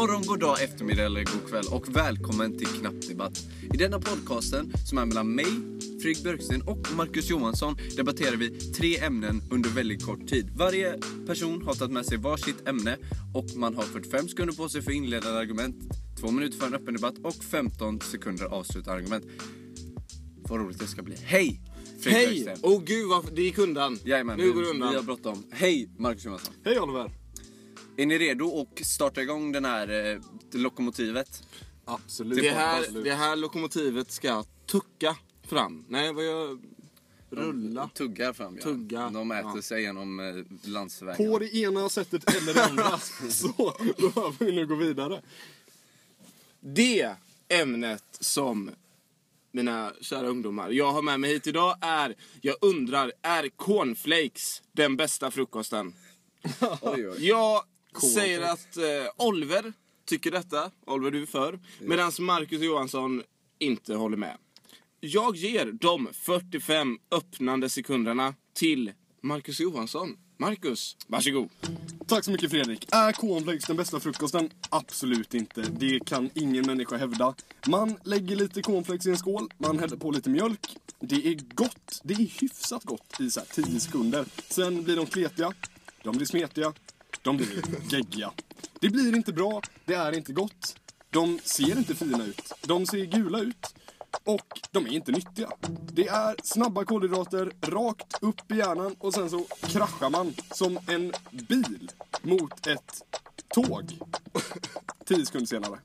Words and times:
morgon, 0.00 0.22
god 0.26 0.40
dag, 0.40 0.62
eftermiddag 0.62 1.04
eller 1.04 1.24
god 1.24 1.48
kväll 1.48 1.64
och 1.70 1.96
välkommen 1.96 2.58
till 2.58 2.66
Knappdebatt. 2.66 3.38
I 3.74 3.76
denna 3.76 3.98
podcasten, 3.98 4.72
som 4.88 4.98
är 4.98 5.06
mellan 5.06 5.34
mig, 5.34 5.46
Fredrik 6.02 6.22
Björksten 6.22 6.62
och 6.62 6.86
Marcus 6.96 7.30
Johansson, 7.30 7.76
debatterar 7.96 8.36
vi 8.36 8.50
tre 8.50 8.98
ämnen 8.98 9.42
under 9.50 9.70
väldigt 9.70 10.04
kort 10.06 10.28
tid. 10.28 10.50
Varje 10.56 10.98
person 11.26 11.62
har 11.62 11.74
tagit 11.74 11.92
med 11.92 12.06
sig 12.06 12.18
varsitt 12.18 12.68
ämne 12.68 12.96
och 13.34 13.44
man 13.56 13.76
har 13.76 13.82
45 13.82 14.28
sekunder 14.28 14.54
på 14.54 14.68
sig 14.68 14.82
för 14.82 14.92
inledande 14.92 15.38
argument, 15.38 15.76
två 16.20 16.30
minuter 16.30 16.58
för 16.58 16.66
en 16.66 16.74
öppen 16.74 16.94
debatt 16.94 17.14
och 17.24 17.44
15 17.44 18.00
sekunder 18.00 18.44
avslutande 18.44 19.00
argument. 19.00 19.24
Vad 20.42 20.60
roligt 20.60 20.78
det 20.78 20.86
ska 20.86 21.02
bli. 21.02 21.16
Hej! 21.24 21.60
Fredrik 22.00 22.26
Hej! 22.26 22.44
Björksten. 22.44 22.70
Åh 22.70 22.78
oh, 22.78 22.84
gud, 22.84 23.08
vad, 23.08 23.34
det 23.34 23.42
gick 23.42 23.58
undan. 23.58 23.98
Jajamän, 24.04 24.38
nu 24.38 24.52
går 24.52 24.60
det 24.60 24.66
vi, 24.66 24.74
undan. 24.74 24.90
vi 24.90 24.96
har 24.96 25.02
bråttom. 25.02 25.44
Hej 25.50 25.90
Marcus 25.98 26.24
Johansson. 26.24 26.54
Hej 26.64 26.80
Oliver! 26.80 27.19
Är 28.00 28.06
ni 28.06 28.18
redo 28.18 28.60
att 28.60 28.86
starta 28.86 29.22
igång 29.22 29.52
den 29.52 29.64
här 29.64 30.12
eh, 30.14 30.20
lokomotivet? 30.52 31.42
Absolut. 31.84 32.42
det, 32.42 32.50
här, 32.50 33.04
det 33.04 33.14
här 33.14 33.36
lokomotivet 33.36 34.10
ska 34.10 34.44
tucka 34.66 35.16
fram. 35.42 35.84
Nej, 35.88 36.12
vad 36.12 36.24
gör... 36.24 36.58
Rulla. 37.30 37.90
Tuggar 37.94 38.32
fram 38.32 38.56
ja. 38.56 38.62
Tugga, 38.62 39.10
De 39.10 39.30
äter 39.30 39.52
ja. 39.54 39.62
sig 39.62 39.82
genom 39.82 40.20
eh, 40.20 40.68
landsvägen. 40.70 41.30
På 41.30 41.38
det 41.38 41.54
ena 41.56 41.88
sättet 41.88 42.36
eller 42.36 42.54
det 42.54 42.64
andra. 42.64 42.98
Så, 43.30 43.74
behöver 43.96 44.44
vi 44.44 44.52
nu 44.52 44.66
gå 44.66 44.74
vidare. 44.74 45.22
Det 46.60 47.14
ämnet 47.48 48.04
som 48.20 48.70
mina 49.52 49.92
kära 50.00 50.28
ungdomar 50.28 50.70
jag 50.70 50.92
har 50.92 51.02
med 51.02 51.20
mig 51.20 51.32
hit 51.32 51.46
idag 51.46 51.76
är, 51.80 52.14
jag 52.40 52.56
undrar, 52.60 53.12
är 53.22 53.48
cornflakes 53.48 54.62
den 54.72 54.96
bästa 54.96 55.30
frukosten? 55.30 55.94
Oj, 56.80 57.08
oj. 57.08 57.26
Jag 57.28 57.62
säger 58.00 58.40
att 58.40 58.76
eh, 58.76 58.84
Oliver 59.26 59.72
tycker 60.04 60.30
detta, 60.30 60.70
Oliver 60.86 61.10
du 61.10 61.22
är 61.22 61.26
för, 61.26 61.58
medan 61.80 62.12
Marcus 62.20 62.62
Johansson 62.62 63.22
inte 63.58 63.94
håller 63.94 64.16
med. 64.16 64.36
Jag 65.00 65.36
ger 65.36 65.72
de 65.72 66.08
45 66.12 66.98
öppnande 67.10 67.68
sekunderna 67.68 68.34
till 68.54 68.92
Marcus 69.22 69.60
Johansson. 69.60 70.16
Marcus, 70.38 70.96
varsågod. 71.06 71.48
Tack 72.06 72.24
så 72.24 72.30
mycket 72.30 72.50
Fredrik. 72.50 72.88
Är 72.92 73.12
cornflakes 73.12 73.64
den 73.64 73.76
bästa 73.76 74.00
frukosten? 74.00 74.50
Absolut 74.70 75.34
inte. 75.34 75.62
Det 75.62 76.00
kan 76.06 76.30
ingen 76.34 76.66
människa 76.66 76.96
hävda. 76.96 77.34
Man 77.66 77.96
lägger 78.04 78.36
lite 78.36 78.62
cornflakes 78.62 79.06
i 79.06 79.10
en 79.10 79.18
skål, 79.18 79.48
man 79.58 79.78
häller 79.78 79.96
på 79.96 80.10
lite 80.10 80.30
mjölk. 80.30 80.76
Det 81.00 81.26
är 81.26 81.54
gott. 81.54 82.00
Det 82.04 82.14
är 82.14 82.40
hyfsat 82.40 82.84
gott 82.84 83.20
i 83.20 83.30
så 83.30 83.40
här 83.40 83.64
10 83.64 83.80
sekunder. 83.80 84.24
Sen 84.48 84.82
blir 84.82 84.96
de 84.96 85.06
kletiga, 85.06 85.52
de 86.02 86.16
blir 86.16 86.26
smetiga, 86.26 86.72
de 87.22 87.36
blir 87.36 87.62
geggiga. 87.90 88.30
Det 88.80 88.88
blir 88.88 89.16
inte 89.16 89.32
bra, 89.32 89.62
det 89.84 89.94
är 89.94 90.16
inte 90.16 90.32
gott. 90.32 90.76
De 91.10 91.38
ser 91.44 91.78
inte 91.78 91.94
fina 91.94 92.24
ut. 92.24 92.52
De 92.62 92.86
ser 92.86 93.04
gula 93.04 93.38
ut. 93.38 93.74
Och 94.24 94.60
de 94.70 94.86
är 94.86 94.90
inte 94.90 95.12
nyttiga. 95.12 95.50
Det 95.92 96.08
är 96.08 96.36
snabba 96.42 96.84
kolhydrater 96.84 97.52
rakt 97.60 98.22
upp 98.22 98.52
i 98.52 98.56
hjärnan 98.56 98.96
och 98.98 99.14
sen 99.14 99.30
så 99.30 99.46
kraschar 99.60 100.10
man 100.10 100.34
som 100.50 100.78
en 100.88 101.12
bil 101.30 101.90
mot 102.22 102.66
ett 102.66 103.02
tåg. 103.48 103.98
Tio 105.10 105.26
sekunder 105.26 105.46
senare. 105.46 105.78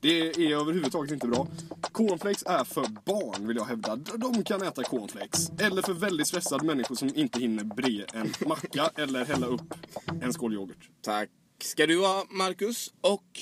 Det 0.00 0.30
är 0.30 0.60
överhuvudtaget 0.60 1.12
inte 1.12 1.26
bra. 1.26 1.48
Cornflakes 1.92 2.42
är 2.46 2.64
för 2.64 2.86
barn 3.04 3.46
vill 3.46 3.56
jag 3.56 3.64
hävda. 3.64 3.96
De 3.96 4.44
kan 4.44 4.62
äta 4.62 4.84
cornflakes. 4.84 5.50
Eller 5.58 5.82
för 5.82 5.92
väldigt 5.92 6.26
stressade 6.26 6.64
människor 6.64 6.94
som 6.94 7.14
inte 7.14 7.40
hinner 7.40 7.64
bre 7.64 8.04
en 8.12 8.32
macka 8.46 8.90
eller 8.96 9.24
hälla 9.24 9.46
upp 9.46 9.74
en 10.22 10.32
skål 10.32 10.54
yoghurt. 10.54 10.88
Tack 11.00 11.30
ska 11.58 11.86
du 11.86 12.00
ha 12.00 12.26
Marcus 12.30 12.92
och 13.00 13.40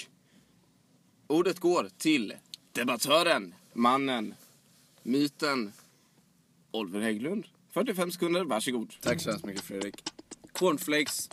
ordet 1.27 1.61
går 1.61 1.91
till 1.99 2.35
debattören, 2.73 3.55
mannen, 3.73 4.35
myten, 5.03 5.73
Oliver 6.71 7.01
Hägglund. 7.01 7.47
45 7.71 8.13
sekunder, 8.13 8.45
varsågod. 8.45 8.95
Tack 9.01 9.21
så 9.21 9.31
hemskt 9.31 9.45
mycket 9.45 9.63
Fredrik. 9.63 9.95
Cornflakes 10.53 11.29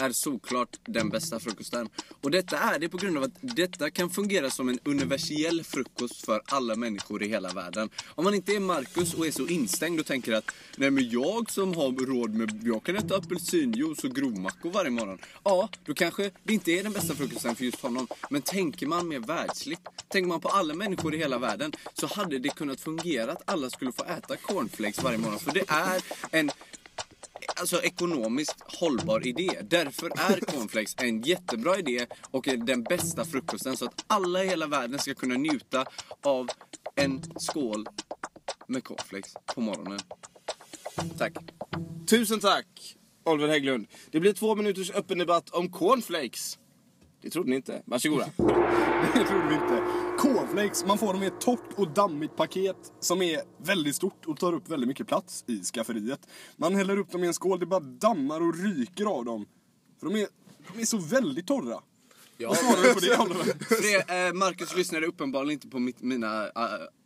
är 0.00 0.12
såklart 0.12 0.78
den 0.84 1.08
bästa 1.08 1.40
frukosten. 1.40 1.88
Och 2.20 2.30
detta 2.30 2.58
är 2.58 2.78
det 2.78 2.88
på 2.88 2.96
grund 2.96 3.16
av 3.16 3.22
att 3.22 3.34
detta 3.40 3.90
kan 3.90 4.10
fungera 4.10 4.50
som 4.50 4.68
en 4.68 4.78
universell 4.84 5.64
frukost 5.64 6.24
för 6.26 6.42
alla 6.44 6.76
människor 6.76 7.22
i 7.22 7.28
hela 7.28 7.48
världen. 7.48 7.90
Om 8.06 8.24
man 8.24 8.34
inte 8.34 8.52
är 8.52 8.60
Marcus 8.60 9.14
och 9.14 9.26
är 9.26 9.30
så 9.30 9.46
instängd 9.46 10.00
och 10.00 10.06
tänker 10.06 10.32
att 10.32 10.50
nej 10.76 10.90
men 10.90 11.10
jag 11.10 11.50
som 11.50 11.74
har 11.74 12.06
råd 12.06 12.34
med, 12.34 12.60
jag 12.64 12.82
kan 12.82 12.96
äta 12.96 13.16
apelsinjuice 13.16 14.04
och 14.04 14.14
grovmackor 14.14 14.70
varje 14.70 14.90
morgon. 14.90 15.18
Ja, 15.44 15.68
då 15.84 15.94
kanske 15.94 16.30
det 16.42 16.52
inte 16.54 16.72
är 16.72 16.82
den 16.82 16.92
bästa 16.92 17.14
frukosten 17.14 17.56
för 17.56 17.64
just 17.64 17.80
honom. 17.80 18.06
Men 18.30 18.42
tänker 18.42 18.86
man 18.86 19.08
mer 19.08 19.18
världsligt, 19.18 19.82
tänker 20.08 20.28
man 20.28 20.40
på 20.40 20.48
alla 20.48 20.74
människor 20.74 21.14
i 21.14 21.18
hela 21.18 21.38
världen 21.38 21.72
så 21.94 22.06
hade 22.06 22.38
det 22.38 22.48
kunnat 22.48 22.80
fungera 22.80 23.32
att 23.32 23.42
alla 23.44 23.70
skulle 23.70 23.92
få 23.92 24.04
äta 24.04 24.36
cornflakes 24.36 25.02
varje 25.02 25.18
morgon. 25.18 25.38
För 25.38 25.52
det 25.52 25.64
är 25.68 26.02
en 26.30 26.50
alltså 27.56 27.82
ekonomiskt 27.82 28.56
hållbar 28.66 29.26
idé. 29.26 29.50
Därför 29.62 30.06
är 30.06 30.40
cornflakes 30.40 30.94
en 30.98 31.22
jättebra 31.22 31.78
idé 31.78 32.06
och 32.30 32.48
är 32.48 32.56
den 32.56 32.82
bästa 32.82 33.24
frukosten 33.24 33.76
så 33.76 33.84
att 33.84 34.04
alla 34.06 34.44
i 34.44 34.48
hela 34.48 34.66
världen 34.66 34.98
ska 34.98 35.14
kunna 35.14 35.34
njuta 35.34 35.86
av 36.22 36.48
en 36.96 37.22
skål 37.38 37.88
med 38.66 38.84
cornflakes 38.84 39.34
på 39.54 39.60
morgonen. 39.60 40.00
Tack. 41.18 41.32
Tusen 42.06 42.40
tack, 42.40 42.96
Oliver 43.24 43.48
Hägglund. 43.48 43.86
Det 44.10 44.20
blir 44.20 44.32
två 44.32 44.54
minuters 44.54 44.90
öppen 44.90 45.18
debatt 45.18 45.50
om 45.50 45.68
cornflakes. 45.68 46.58
Det 47.22 47.30
trodde 47.30 47.50
ni 47.50 47.56
inte. 47.56 47.82
Varsågoda. 47.84 48.30
Det 49.14 49.24
trodde 49.24 49.48
vi 49.48 49.54
inte. 49.54 50.09
Cornflakes, 50.20 50.84
man 50.86 50.98
får 50.98 51.12
dem 51.12 51.22
i 51.22 51.26
ett 51.26 51.40
torrt 51.40 51.72
och 51.76 51.90
dammigt 51.90 52.36
paket 52.36 52.92
som 53.00 53.22
är 53.22 53.40
väldigt 53.58 53.96
stort 53.96 54.26
och 54.26 54.36
tar 54.38 54.52
upp 54.52 54.68
väldigt 54.68 54.88
mycket 54.88 55.06
plats 55.06 55.44
i 55.46 55.62
skafferiet. 55.62 56.20
Man 56.56 56.74
häller 56.74 56.98
upp 56.98 57.10
dem 57.10 57.24
i 57.24 57.26
en 57.26 57.34
skål, 57.34 57.60
det 57.60 57.66
bara 57.66 57.80
dammar 57.80 58.40
och 58.40 58.54
ryker 58.54 59.04
av 59.06 59.24
dem. 59.24 59.46
För 60.00 60.06
de 60.06 60.16
är, 60.16 60.26
de 60.74 60.80
är 60.80 60.84
så 60.84 60.98
väldigt 60.98 61.46
torra. 61.46 61.80
Vad 62.38 62.56
svarar 62.56 62.82
du 62.82 62.94
på 62.94 63.00
det 63.00 63.18
Oliver? 63.18 64.26
Eh, 64.28 64.32
Marcus 64.34 64.76
lyssnade 64.76 65.06
uppenbarligen 65.06 65.52
inte 65.52 65.68
på 65.68 65.78
mitt, 65.78 66.02
mina 66.02 66.44
eh, 66.44 66.52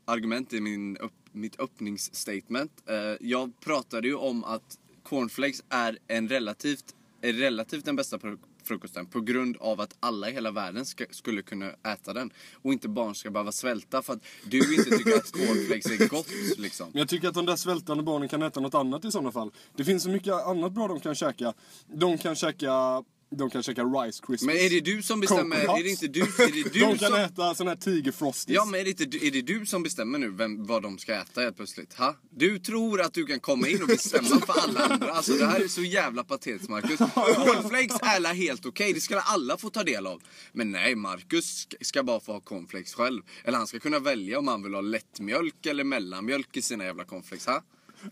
argument 0.04 0.52
i 0.52 0.60
min 0.60 0.96
upp, 0.96 1.12
mitt 1.32 1.60
öppningsstatement. 1.60 2.72
Eh, 2.88 2.96
jag 3.28 3.60
pratade 3.60 4.08
ju 4.08 4.14
om 4.14 4.44
att 4.44 4.78
cornflakes 5.02 5.64
är 5.68 5.98
en 6.08 6.28
relativt, 6.28 6.84
är 7.20 7.32
relativt 7.32 7.84
den 7.84 7.96
bästa 7.96 8.18
pro- 8.18 8.38
frukosten 8.64 9.06
på 9.06 9.20
grund 9.20 9.56
av 9.60 9.80
att 9.80 9.96
alla 10.00 10.30
i 10.30 10.32
hela 10.32 10.50
världen 10.50 10.86
ska, 10.86 11.04
skulle 11.10 11.42
kunna 11.42 11.70
äta 11.70 12.12
den. 12.12 12.30
Och 12.62 12.72
inte 12.72 12.88
barn 12.88 13.14
ska 13.14 13.30
behöva 13.30 13.52
svälta 13.52 14.02
för 14.02 14.12
att 14.12 14.24
du 14.44 14.74
inte 14.74 14.90
tycker 14.90 15.16
att 15.16 15.32
cornflakes 15.32 16.00
är 16.00 16.08
gott 16.08 16.58
liksom. 16.58 16.88
Men 16.92 16.98
jag 16.98 17.08
tycker 17.08 17.28
att 17.28 17.34
de 17.34 17.46
där 17.46 17.56
svältande 17.56 18.02
barnen 18.02 18.28
kan 18.28 18.42
äta 18.42 18.60
något 18.60 18.74
annat 18.74 19.04
i 19.04 19.10
sådana 19.10 19.32
fall. 19.32 19.50
Det 19.76 19.84
finns 19.84 20.02
så 20.02 20.08
mycket 20.08 20.32
annat 20.32 20.72
bra 20.72 20.88
de 20.88 21.00
kan 21.00 21.14
käka. 21.14 21.54
De 21.86 22.18
kan 22.18 22.34
käka, 22.34 23.04
de 23.36 23.50
kan 23.50 23.62
käka 23.62 23.84
Rice 23.84 24.22
Krispies. 24.26 24.42
Men 24.46 24.56
är 24.56 24.70
det 24.70 24.80
du 24.80 25.02
som 25.02 25.20
bestämmer? 25.20 25.56
Är 25.56 25.82
det 25.82 25.90
inte 25.90 26.06
du, 26.06 26.20
är 26.20 26.52
det 26.64 26.72
du 26.72 26.80
de 26.80 26.98
kan 26.98 27.10
som... 27.10 27.18
äta 27.20 27.54
såna 27.54 27.70
här 27.70 27.76
tigerfrosties. 27.76 28.54
Ja 28.54 28.64
men 28.64 28.80
är 28.80 28.84
det, 28.84 28.90
inte, 29.00 29.26
är 29.26 29.30
det 29.30 29.42
du 29.42 29.66
som 29.66 29.82
bestämmer 29.82 30.18
nu 30.18 30.30
vem, 30.30 30.66
vad 30.66 30.82
de 30.82 30.98
ska 30.98 31.14
äta 31.14 31.40
helt 31.40 31.56
plötsligt? 31.56 31.94
Ha? 31.94 32.16
Du 32.30 32.58
tror 32.58 33.00
att 33.00 33.14
du 33.14 33.26
kan 33.26 33.40
komma 33.40 33.68
in 33.68 33.82
och 33.82 33.88
bestämma 33.88 34.40
för 34.40 34.60
alla 34.60 34.80
andra. 34.80 35.12
Alltså 35.12 35.32
det 35.32 35.46
här 35.46 35.60
är 35.60 35.68
så 35.68 35.82
jävla 35.82 36.24
patetiskt 36.24 36.68
Marcus. 36.68 36.98
Cornflakes 36.98 38.00
är 38.02 38.34
helt 38.34 38.66
okej, 38.66 38.92
det 38.92 39.00
ska 39.00 39.20
alla 39.20 39.56
få 39.56 39.70
ta 39.70 39.82
del 39.82 40.06
av. 40.06 40.22
Men 40.52 40.70
nej, 40.70 40.94
Marcus 40.94 41.58
ska- 41.58 41.76
ska 41.80 42.02
bara 42.02 42.20
få 42.20 42.32
ha 42.32 42.40
cornflakes 42.40 42.94
själv. 42.94 43.22
Eller 43.44 43.58
han 43.58 43.66
ska 43.66 43.78
kunna 43.78 43.98
välja 43.98 44.38
om 44.38 44.48
han 44.48 44.62
vill 44.62 44.74
ha 44.74 44.80
lättmjölk 44.80 45.66
eller 45.66 45.84
mellanmjölk 45.84 46.56
i 46.56 46.62
sina 46.62 46.84
jävla 46.84 47.04
cornflakes. 47.04 47.46
Ha? 47.46 47.62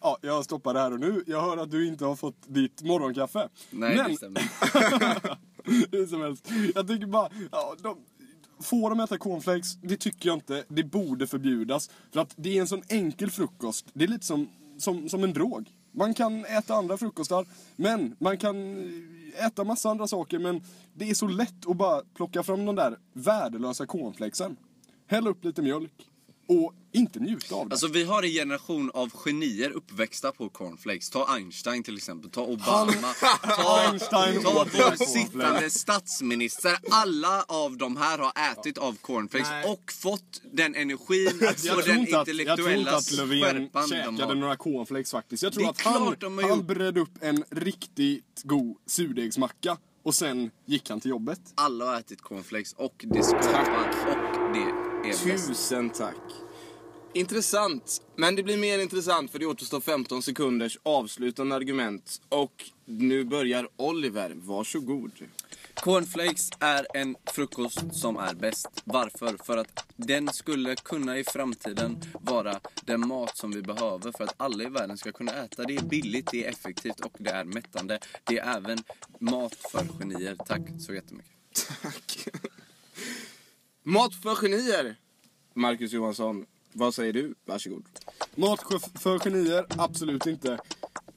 Ja, 0.00 0.18
jag 0.22 0.44
stoppar 0.44 0.74
det 0.74 0.80
här 0.80 0.92
och 0.92 1.00
nu. 1.00 1.24
Jag 1.26 1.40
hör 1.42 1.56
att 1.56 1.70
du 1.70 1.86
inte 1.86 2.04
har 2.04 2.16
fått 2.16 2.36
ditt 2.46 2.82
morgonkaffe. 2.82 3.48
Nej, 3.70 3.96
Men, 3.96 4.10
det 4.10 4.16
stämmer. 4.16 4.42
hur 5.92 6.06
som 6.06 6.20
helst. 6.20 6.48
Jag 6.74 6.88
tycker 6.88 7.06
bara, 7.06 7.28
ja, 7.52 7.76
de, 7.82 7.98
får 8.60 8.90
de 8.90 9.00
äta 9.00 9.18
cornflakes? 9.18 9.76
Det 9.76 9.96
tycker 9.96 10.28
jag 10.28 10.36
inte. 10.36 10.64
Det 10.68 10.84
borde 10.84 11.26
förbjudas. 11.26 11.90
För 12.12 12.20
att 12.20 12.34
det 12.36 12.56
är 12.56 12.60
en 12.60 12.68
sån 12.68 12.82
enkel 12.88 13.30
frukost. 13.30 13.86
Det 13.92 14.04
är 14.04 14.08
lite 14.08 14.26
som, 14.26 14.48
som, 14.78 15.08
som 15.08 15.24
en 15.24 15.32
drog. 15.32 15.70
Man 15.94 16.14
kan 16.14 16.44
äta 16.44 16.74
andra 16.74 16.96
frukostar, 16.96 17.46
men 17.76 18.16
man 18.18 18.38
kan 18.38 18.84
äta 19.46 19.64
massa 19.64 19.90
andra 19.90 20.06
saker. 20.06 20.38
Men 20.38 20.62
det 20.94 21.10
är 21.10 21.14
så 21.14 21.26
lätt 21.26 21.66
att 21.68 21.76
bara 21.76 22.02
plocka 22.14 22.42
fram 22.42 22.64
de 22.64 22.76
där 22.76 22.98
värdelösa 23.12 23.86
cornflakesen. 23.86 24.56
Hälla 25.06 25.30
upp 25.30 25.44
lite 25.44 25.62
mjölk 25.62 26.11
och 26.52 26.74
inte 26.92 27.20
njuta 27.20 27.54
av 27.54 27.68
det. 27.68 27.72
Alltså 27.74 27.86
vi 27.86 28.04
har 28.04 28.22
en 28.22 28.30
generation 28.30 28.90
av 28.94 29.10
genier 29.10 29.70
uppväxta 29.70 30.32
på 30.32 30.48
cornflakes. 30.48 31.10
Ta 31.10 31.34
Einstein 31.34 31.82
till 31.82 31.96
exempel, 31.96 32.30
ta 32.30 32.42
Obama, 32.42 32.92
ta, 33.42 33.80
Einstein 33.88 34.42
ta 34.42 34.66
vår 34.72 35.04
sittande 35.06 35.70
statsminister. 35.70 36.78
Alla 36.90 37.44
av 37.48 37.76
de 37.76 37.96
här 37.96 38.18
har 38.18 38.52
ätit 38.52 38.78
av 38.78 38.96
cornflakes 39.00 39.50
Nej. 39.50 39.72
och 39.72 39.92
fått 39.92 40.42
den 40.52 40.74
energin 40.74 41.26
och 41.26 41.38
den 41.38 41.48
att, 41.48 41.64
jag 41.64 41.84
tror 41.84 41.96
intellektuella 41.96 42.78
inte 42.78 42.96
att 42.96 43.10
Löfven 43.12 43.40
skärpan 43.40 43.82
de 43.82 43.88
käkade 43.88 44.24
har. 44.24 44.34
några 44.34 44.56
cornflakes 44.56 45.10
faktiskt. 45.10 45.42
Jag 45.42 45.52
tror 45.52 45.70
att 45.70 45.80
han, 45.80 46.16
de 46.18 46.38
har 46.38 46.48
han 46.48 46.58
gjort. 46.58 46.66
bredde 46.66 47.00
upp 47.00 47.18
en 47.20 47.44
riktigt 47.50 48.42
god 48.42 48.76
surdegsmacka 48.86 49.76
och 50.04 50.14
sen 50.14 50.50
gick 50.66 50.90
han 50.90 51.00
till 51.00 51.10
jobbet. 51.10 51.40
Alla 51.54 51.84
har 51.84 51.98
ätit 51.98 52.20
cornflakes 52.20 52.72
och 52.72 53.04
det 53.08 53.22
skapar 53.22 53.88
och 54.08 54.54
det 54.54 55.08
är 55.08 55.26
bäst. 55.32 55.48
Tusen 55.48 55.90
tack. 55.90 56.16
Intressant. 57.14 58.02
Men 58.16 58.36
det 58.36 58.42
blir 58.42 58.56
mer 58.56 58.78
intressant 58.78 59.30
för 59.30 59.38
det 59.38 59.46
återstår 59.46 59.80
15 59.80 60.22
sekunders 60.22 60.78
avslutande 60.82 61.56
argument. 61.56 62.20
Och 62.28 62.70
nu 62.84 63.24
börjar 63.24 63.68
Oliver. 63.76 64.32
Varsågod. 64.34 65.12
Cornflakes 65.74 66.50
är 66.60 66.86
en 66.94 67.16
frukost 67.26 67.94
som 67.94 68.16
är 68.16 68.34
bäst. 68.34 68.68
Varför? 68.84 69.36
För 69.44 69.56
att 69.56 69.84
den 69.96 70.28
skulle 70.28 70.76
kunna 70.76 71.18
i 71.18 71.24
framtiden 71.24 72.02
vara 72.20 72.60
den 72.84 73.08
mat 73.08 73.36
som 73.36 73.50
vi 73.50 73.62
behöver 73.62 74.12
för 74.12 74.24
att 74.24 74.34
alla 74.36 74.64
i 74.64 74.68
världen 74.68 74.98
ska 74.98 75.12
kunna 75.12 75.32
äta. 75.32 75.64
Det 75.64 75.76
är 75.76 75.82
billigt, 75.82 76.28
det 76.32 76.44
är 76.44 76.50
effektivt 76.50 77.00
och 77.00 77.16
det 77.18 77.30
är 77.30 77.44
mättande. 77.44 77.98
Det 78.24 78.38
är 78.38 78.56
även 78.56 78.78
mat 79.18 79.54
för 79.54 79.86
genier. 79.98 80.36
Tack 80.46 80.62
så 80.80 80.94
jättemycket. 80.94 81.32
Tack. 81.82 82.28
Mat 83.82 84.14
för 84.14 84.34
genier. 84.34 84.96
Marcus 85.54 85.92
Johansson, 85.92 86.46
vad 86.72 86.94
säger 86.94 87.12
du? 87.12 87.34
Varsågod. 87.44 87.88
Mat 88.34 88.60
för 89.02 89.18
genier, 89.18 89.66
absolut 89.68 90.26
inte. 90.26 90.58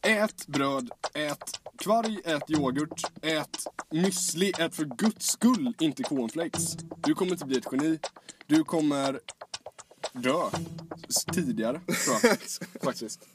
Ät 0.02 0.48
bröd, 0.48 0.90
ät 1.14 1.60
kvarg, 1.78 2.22
ät 2.26 2.50
yoghurt, 2.50 3.02
ät 3.22 3.68
müsli, 3.92 4.52
ät 4.60 4.76
för 4.76 4.86
guds 4.86 5.28
skull 5.28 5.74
inte 5.80 6.04
cornflakes. 6.04 6.78
Du 7.04 7.14
kommer 7.14 7.32
inte 7.32 7.46
bli 7.46 7.58
ett 7.58 7.68
geni. 7.72 8.00
Du 8.48 8.64
kommer 8.64 9.20
dö 10.14 10.50
tidigare, 11.34 11.82
tror 12.06 12.18
jag. 12.24 12.38
Faktiskt. 12.84 13.28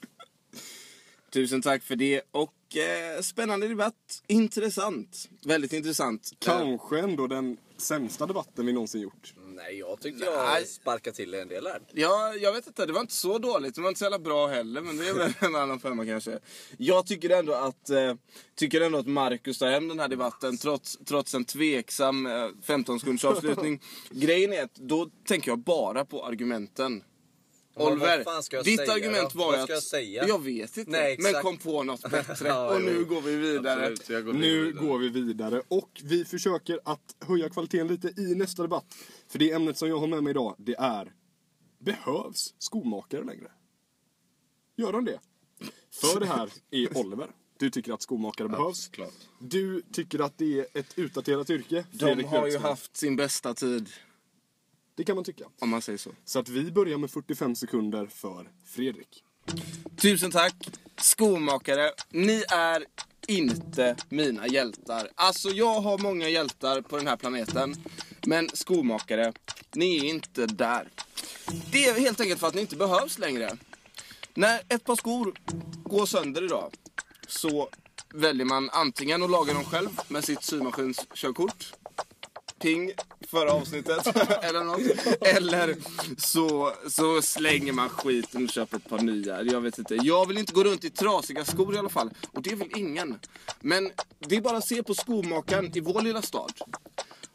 Tusen 1.33 1.63
tack 1.63 1.83
för 1.83 1.97
det. 1.97 2.23
Och 2.31 2.77
eh, 2.77 3.21
spännande 3.21 3.69
debatt. 3.69 4.23
Intressant. 4.27 5.29
Väldigt 5.45 5.73
intressant. 5.73 6.33
Kanske 6.39 6.99
ändå 7.01 7.27
den 7.27 7.57
sämsta 7.77 8.27
debatten 8.27 8.67
vi 8.67 8.73
någonsin 8.73 9.01
gjort. 9.01 9.35
Nej, 9.63 9.79
jag 9.79 10.01
tyckte 10.01 10.25
Nej. 10.25 10.59
jag 10.59 10.67
sparkade 10.67 11.17
till 11.17 11.35
en 11.35 11.49
del 11.49 11.67
här. 11.67 11.81
Ja, 11.93 12.35
jag 12.35 12.53
vet 12.53 12.67
inte. 12.67 12.87
Det 12.87 12.93
var 12.93 13.01
inte 13.01 13.15
så 13.15 13.39
dåligt. 13.39 13.75
Det 13.75 13.81
var 13.81 13.89
inte 13.89 13.99
så 13.99 14.05
jävla 14.05 14.19
bra 14.19 14.47
heller. 14.47 14.81
Men 14.81 14.97
det 14.97 15.09
är 15.09 15.15
väl 15.15 15.33
en 15.41 15.57
annan 15.57 15.81
femma 15.81 16.07
kanske. 16.07 16.39
Jag 16.77 17.07
tycker 17.07 17.31
ändå 17.31 17.53
att, 17.53 17.91
eh, 17.91 18.15
tycker 18.55 18.81
ändå 18.81 18.99
att 18.99 19.07
Marcus 19.07 19.59
tar 19.59 19.71
hem 19.71 19.89
den 19.89 20.01
här 20.01 20.09
debatten 20.09 20.59
trots, 20.59 20.99
trots 21.05 21.35
en 21.35 21.45
tveksam 21.45 22.27
eh, 22.27 22.49
15 22.63 23.01
sekunders 23.01 23.25
avslutning. 23.25 23.83
Grejen 24.11 24.53
är 24.53 24.63
att 24.63 24.75
då 24.75 25.11
tänker 25.27 25.51
jag 25.51 25.59
bara 25.59 26.05
på 26.05 26.25
argumenten. 26.25 27.03
Oliver, 27.75 28.17
vad 28.17 28.25
fan 28.25 28.43
ska 28.43 28.57
jag 28.57 28.65
ditt 28.65 28.81
säga 28.81 28.93
argument 28.93 29.33
då? 29.33 29.39
var 29.39 29.57
ju 29.57 29.63
att... 29.63 29.69
jag 29.69 29.83
säga? 29.83 30.29
Jag 30.29 30.45
vet 30.45 30.77
inte. 30.77 30.91
Nej, 30.91 31.17
men 31.19 31.35
kom 31.43 31.57
på 31.59 31.83
något 31.83 32.03
bättre. 32.11 32.49
Ja, 32.49 32.75
och 32.75 32.83
nu 32.83 33.05
går 33.05 33.21
vi 33.21 33.37
vidare. 33.37 33.87
Absolut, 33.87 34.25
går 34.25 34.33
Nu 34.33 34.65
vidare. 34.65 34.87
går 34.87 34.99
vi 34.99 35.09
vidare 35.09 35.63
och 35.69 36.01
vi 36.05 36.25
försöker 36.25 36.81
att 36.85 37.17
höja 37.21 37.49
kvaliteten 37.49 37.89
lite 37.89 38.09
i 38.21 38.35
nästa 38.35 38.63
debatt. 38.63 38.95
För 39.29 39.39
det 39.39 39.53
ämnet 39.53 39.79
som 39.79 39.89
jag 39.89 39.99
har 39.99 40.07
med 40.07 40.23
mig 40.23 40.31
idag, 40.31 40.55
det 40.59 40.75
är 40.79 41.13
Behövs 41.79 42.55
skomakare 42.59 43.25
längre? 43.25 43.51
Gör 44.77 44.93
de 44.93 45.05
det? 45.05 45.21
För 45.93 46.21
det 46.21 46.27
här 46.27 46.51
är 46.71 46.97
Oliver. 47.05 47.31
Du 47.59 47.71
tycker 47.71 47.93
att 47.93 48.03
skomakare 48.03 48.49
behövs. 48.49 48.89
Klart. 48.89 49.13
Du 49.39 49.83
tycker 49.93 50.19
att 50.19 50.39
det 50.39 50.59
är 50.61 50.67
ett 50.75 50.99
utdaterat 50.99 51.51
yrke. 51.51 51.85
De 51.93 51.99
Fredrik 51.99 52.27
har 52.27 52.47
ju 52.47 52.59
haft 52.59 52.97
sin 52.97 53.17
bästa 53.17 53.55
tid, 53.55 53.89
Det 55.01 55.05
kan 55.05 55.15
man 55.15 55.25
tycka. 55.25 55.45
om 55.59 55.69
man 55.69 55.83
säger 55.83 55.99
så. 55.99 56.11
Så 56.25 56.39
att 56.39 56.49
vi 56.49 56.71
börjar 56.71 56.99
med 56.99 57.11
45 57.11 57.57
sekunder 57.57 58.07
för 58.07 58.49
Fredrik. 58.67 59.25
Tusen 59.97 60.31
tack. 60.31 60.55
Skomakare, 60.97 61.91
ni 62.11 62.45
är 62.53 62.85
inte 63.29 63.97
mina 64.09 64.47
hjältar. 64.47 65.09
Alltså 65.15 65.49
jag 65.49 65.81
har 65.81 65.99
många 65.99 66.29
hjältar 66.29 66.81
på 66.81 66.97
den 66.97 67.07
här 67.07 67.17
planeten. 67.17 67.75
Men 68.27 68.49
skomakare, 68.53 69.33
ni 69.75 69.97
är 69.97 70.05
inte 70.05 70.47
där. 70.47 70.89
Det 71.73 71.85
är 71.85 72.01
helt 72.01 72.21
enkelt 72.21 72.41
för 72.41 72.47
att 72.47 72.55
ni 72.55 72.61
inte 72.61 72.77
behövs 72.77 73.19
längre. 73.19 73.57
När 74.35 74.61
ett 74.69 74.85
par 74.85 74.97
skor 74.97 75.35
går 75.85 76.07
sönder 76.07 76.45
idag 76.45 76.75
så 77.29 77.69
väljer 78.15 78.47
man 78.47 78.71
antingen 78.73 79.23
att 79.23 79.31
laga 79.31 79.55
dem 79.55 79.65
själv 79.65 80.01
med 80.09 80.25
sitt 80.25 80.43
symaskinskörkort 80.43 81.73
ping 82.61 82.93
förra 83.29 83.53
avsnittet 83.53 84.07
eller 84.43 84.65
något. 84.65 84.81
Eller 85.21 85.77
så, 86.17 86.73
så 86.89 87.23
slänger 87.23 87.73
man 87.73 87.89
skiten 87.89 88.45
och 88.45 88.51
köper 88.51 88.77
ett 88.77 88.89
par 88.89 88.99
nya. 88.99 89.43
Jag 89.43 89.61
vet 89.61 89.79
inte. 89.79 89.95
Jag 89.95 90.29
vill 90.29 90.39
inte 90.39 90.53
gå 90.53 90.65
runt 90.65 90.85
i 90.85 90.91
trasiga 90.91 91.45
skor 91.45 91.75
i 91.75 91.79
alla 91.79 91.89
fall. 91.89 92.11
Och 92.33 92.43
det 92.43 92.55
vill 92.55 92.73
ingen. 92.77 93.19
Men 93.61 93.91
det 94.19 94.37
är 94.37 94.41
bara 94.41 94.57
att 94.57 94.67
se 94.67 94.83
på 94.83 94.95
skomakaren 94.95 95.77
i 95.77 95.81
vår 95.81 96.03
lilla 96.03 96.23
stad. 96.23 96.53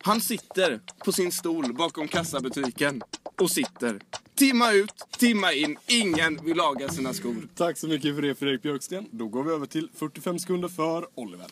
Han 0.01 0.21
sitter 0.21 0.81
på 1.05 1.11
sin 1.11 1.31
stol 1.31 1.73
bakom 1.73 2.07
kassabutiken 2.07 3.01
och 3.39 3.51
sitter. 3.51 3.99
Timma 4.35 4.71
ut, 4.71 4.93
timma 5.17 5.53
in. 5.53 5.77
Ingen 5.87 6.45
vill 6.45 6.57
laga 6.57 6.89
sina 6.89 7.13
skor. 7.13 7.47
Tack 7.55 7.77
så 7.77 7.87
mycket 7.87 8.15
för 8.15 8.21
det 8.21 8.35
Fredrik 8.35 8.61
Björksten. 8.61 9.07
Då 9.11 9.27
går 9.27 9.43
vi 9.43 9.51
över 9.51 9.65
till 9.65 9.89
45 9.95 10.39
sekunder 10.39 10.67
för 10.67 11.07
Oliver. 11.15 11.47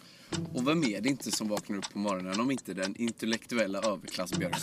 Och 0.53 0.67
vem 0.67 0.83
är 0.83 1.01
det 1.01 1.09
inte 1.09 1.31
som 1.31 1.47
vaknar 1.47 1.77
upp 1.77 1.93
på 1.93 1.99
morgonen 1.99 2.39
om 2.39 2.51
inte 2.51 2.73
den 2.73 2.95
intellektuella 2.95 3.79
överklassbjörnen? 3.79 4.59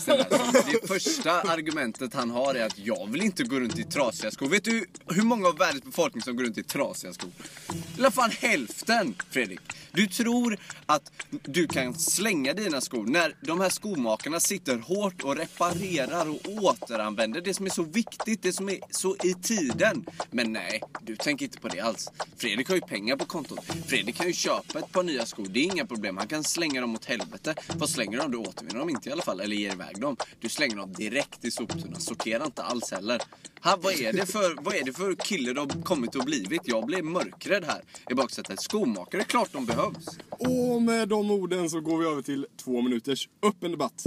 Det 0.73 0.89
första 0.89 1.41
argumentet 1.41 2.15
han 2.15 2.31
har 2.31 2.55
är 2.55 2.67
att 2.67 2.79
jag 2.79 3.11
vill 3.11 3.23
inte 3.23 3.43
gå 3.43 3.61
runt 3.61 3.79
i 3.79 3.85
trasiga 3.85 4.31
skor. 4.31 4.49
Vet 4.49 4.65
du 4.65 4.87
hur 5.07 5.23
många 5.23 5.49
av 5.49 5.59
världens 5.59 5.85
befolkning 5.85 6.23
som 6.23 6.37
går 6.37 6.45
runt 6.45 6.59
i 6.59 6.63
trasiga 6.63 7.13
skor? 7.13 7.31
I 7.71 8.01
alla 8.01 8.11
fall 8.11 8.31
hälften, 8.31 9.15
Fredrik. 9.31 9.61
Du 9.93 10.07
tror 10.07 10.57
att 10.87 11.13
du 11.31 11.67
kan 11.67 11.95
slänga 11.95 12.55
dina 12.55 12.81
skor 12.81 13.07
när 13.07 13.35
de 13.41 13.61
här 13.61 13.69
skomakarna 13.69 14.41
sitter 14.41 14.79
hårt 14.79 15.23
och 15.23 15.37
reparerar 15.37 16.31
och 16.31 16.41
återanvänder 16.47 17.41
det 17.41 17.55
som 17.55 17.67
är 17.67 17.71
så 17.71 17.83
viktigt, 17.83 18.43
det 18.43 18.53
som 18.53 18.69
är 18.69 18.79
så 18.91 19.17
i 19.25 19.35
tiden. 19.35 20.05
Men 20.31 20.53
nej, 20.53 20.83
du 21.03 21.17
tänker 21.17 21.45
inte 21.45 21.59
på 21.59 21.69
det 21.69 21.81
alls. 21.81 22.09
Fredrik 22.37 22.69
har 22.69 22.75
ju 22.75 22.81
pengar 22.81 23.17
på 23.17 23.25
kontot. 23.25 23.65
Fredrik 23.87 24.17
kan 24.17 24.27
ju 24.27 24.33
köpa 24.33 24.79
ett 24.79 24.93
par 24.93 25.03
nya 25.03 25.27
skor, 25.27 25.47
det 25.61 25.65
är 25.65 25.73
inga 25.73 25.87
problem. 25.87 26.17
Han 26.17 26.27
kan 26.27 26.45
slänga 26.45 26.81
dem 26.81 26.95
åt 26.95 27.05
helvete. 27.05 27.55
Vad 27.77 27.91
slänger 27.91 28.13
du 28.13 28.19
dem? 28.19 28.31
Du 28.31 28.39
återvinner 28.39 28.79
dem 28.79 28.89
inte 28.89 29.09
i 29.09 29.13
alla 29.13 29.23
fall, 29.23 29.41
eller 29.41 29.57
ger 29.57 29.73
iväg 29.73 30.01
dem. 30.01 30.17
Du 30.41 30.49
slänger 30.49 30.77
dem 30.77 30.93
direkt 30.93 31.45
i 31.45 31.51
soptunnan, 31.51 32.01
sorterar 32.01 32.45
inte 32.45 32.63
alls 32.63 32.91
heller. 32.91 33.23
Ha, 33.63 33.79
vad, 33.83 33.93
är 33.93 34.13
det 34.13 34.27
för, 34.27 34.63
vad 34.63 34.75
är 34.75 34.85
det 34.85 34.93
för 34.93 35.15
kille 35.15 35.53
du 35.53 35.61
har 35.61 35.83
kommit 35.83 36.15
och 36.17 36.25
blivit? 36.25 36.61
Jag 36.65 36.87
blir 36.87 37.03
mörkrädd 37.03 37.65
här 37.65 37.83
i 38.11 38.15
baksätet. 38.15 38.61
Skomakare, 38.61 39.25
klart 39.25 39.49
de 39.53 39.67
behövs. 39.67 40.07
Och 40.31 40.83
med 40.83 41.09
de 41.09 41.31
orden 41.31 41.71
så 41.71 41.81
går 41.81 41.99
vi 41.99 42.07
över 42.07 42.23
till 42.23 42.47
två 42.65 42.83
minuters 42.83 43.29
öppen 43.43 43.71
debatt. 43.71 44.07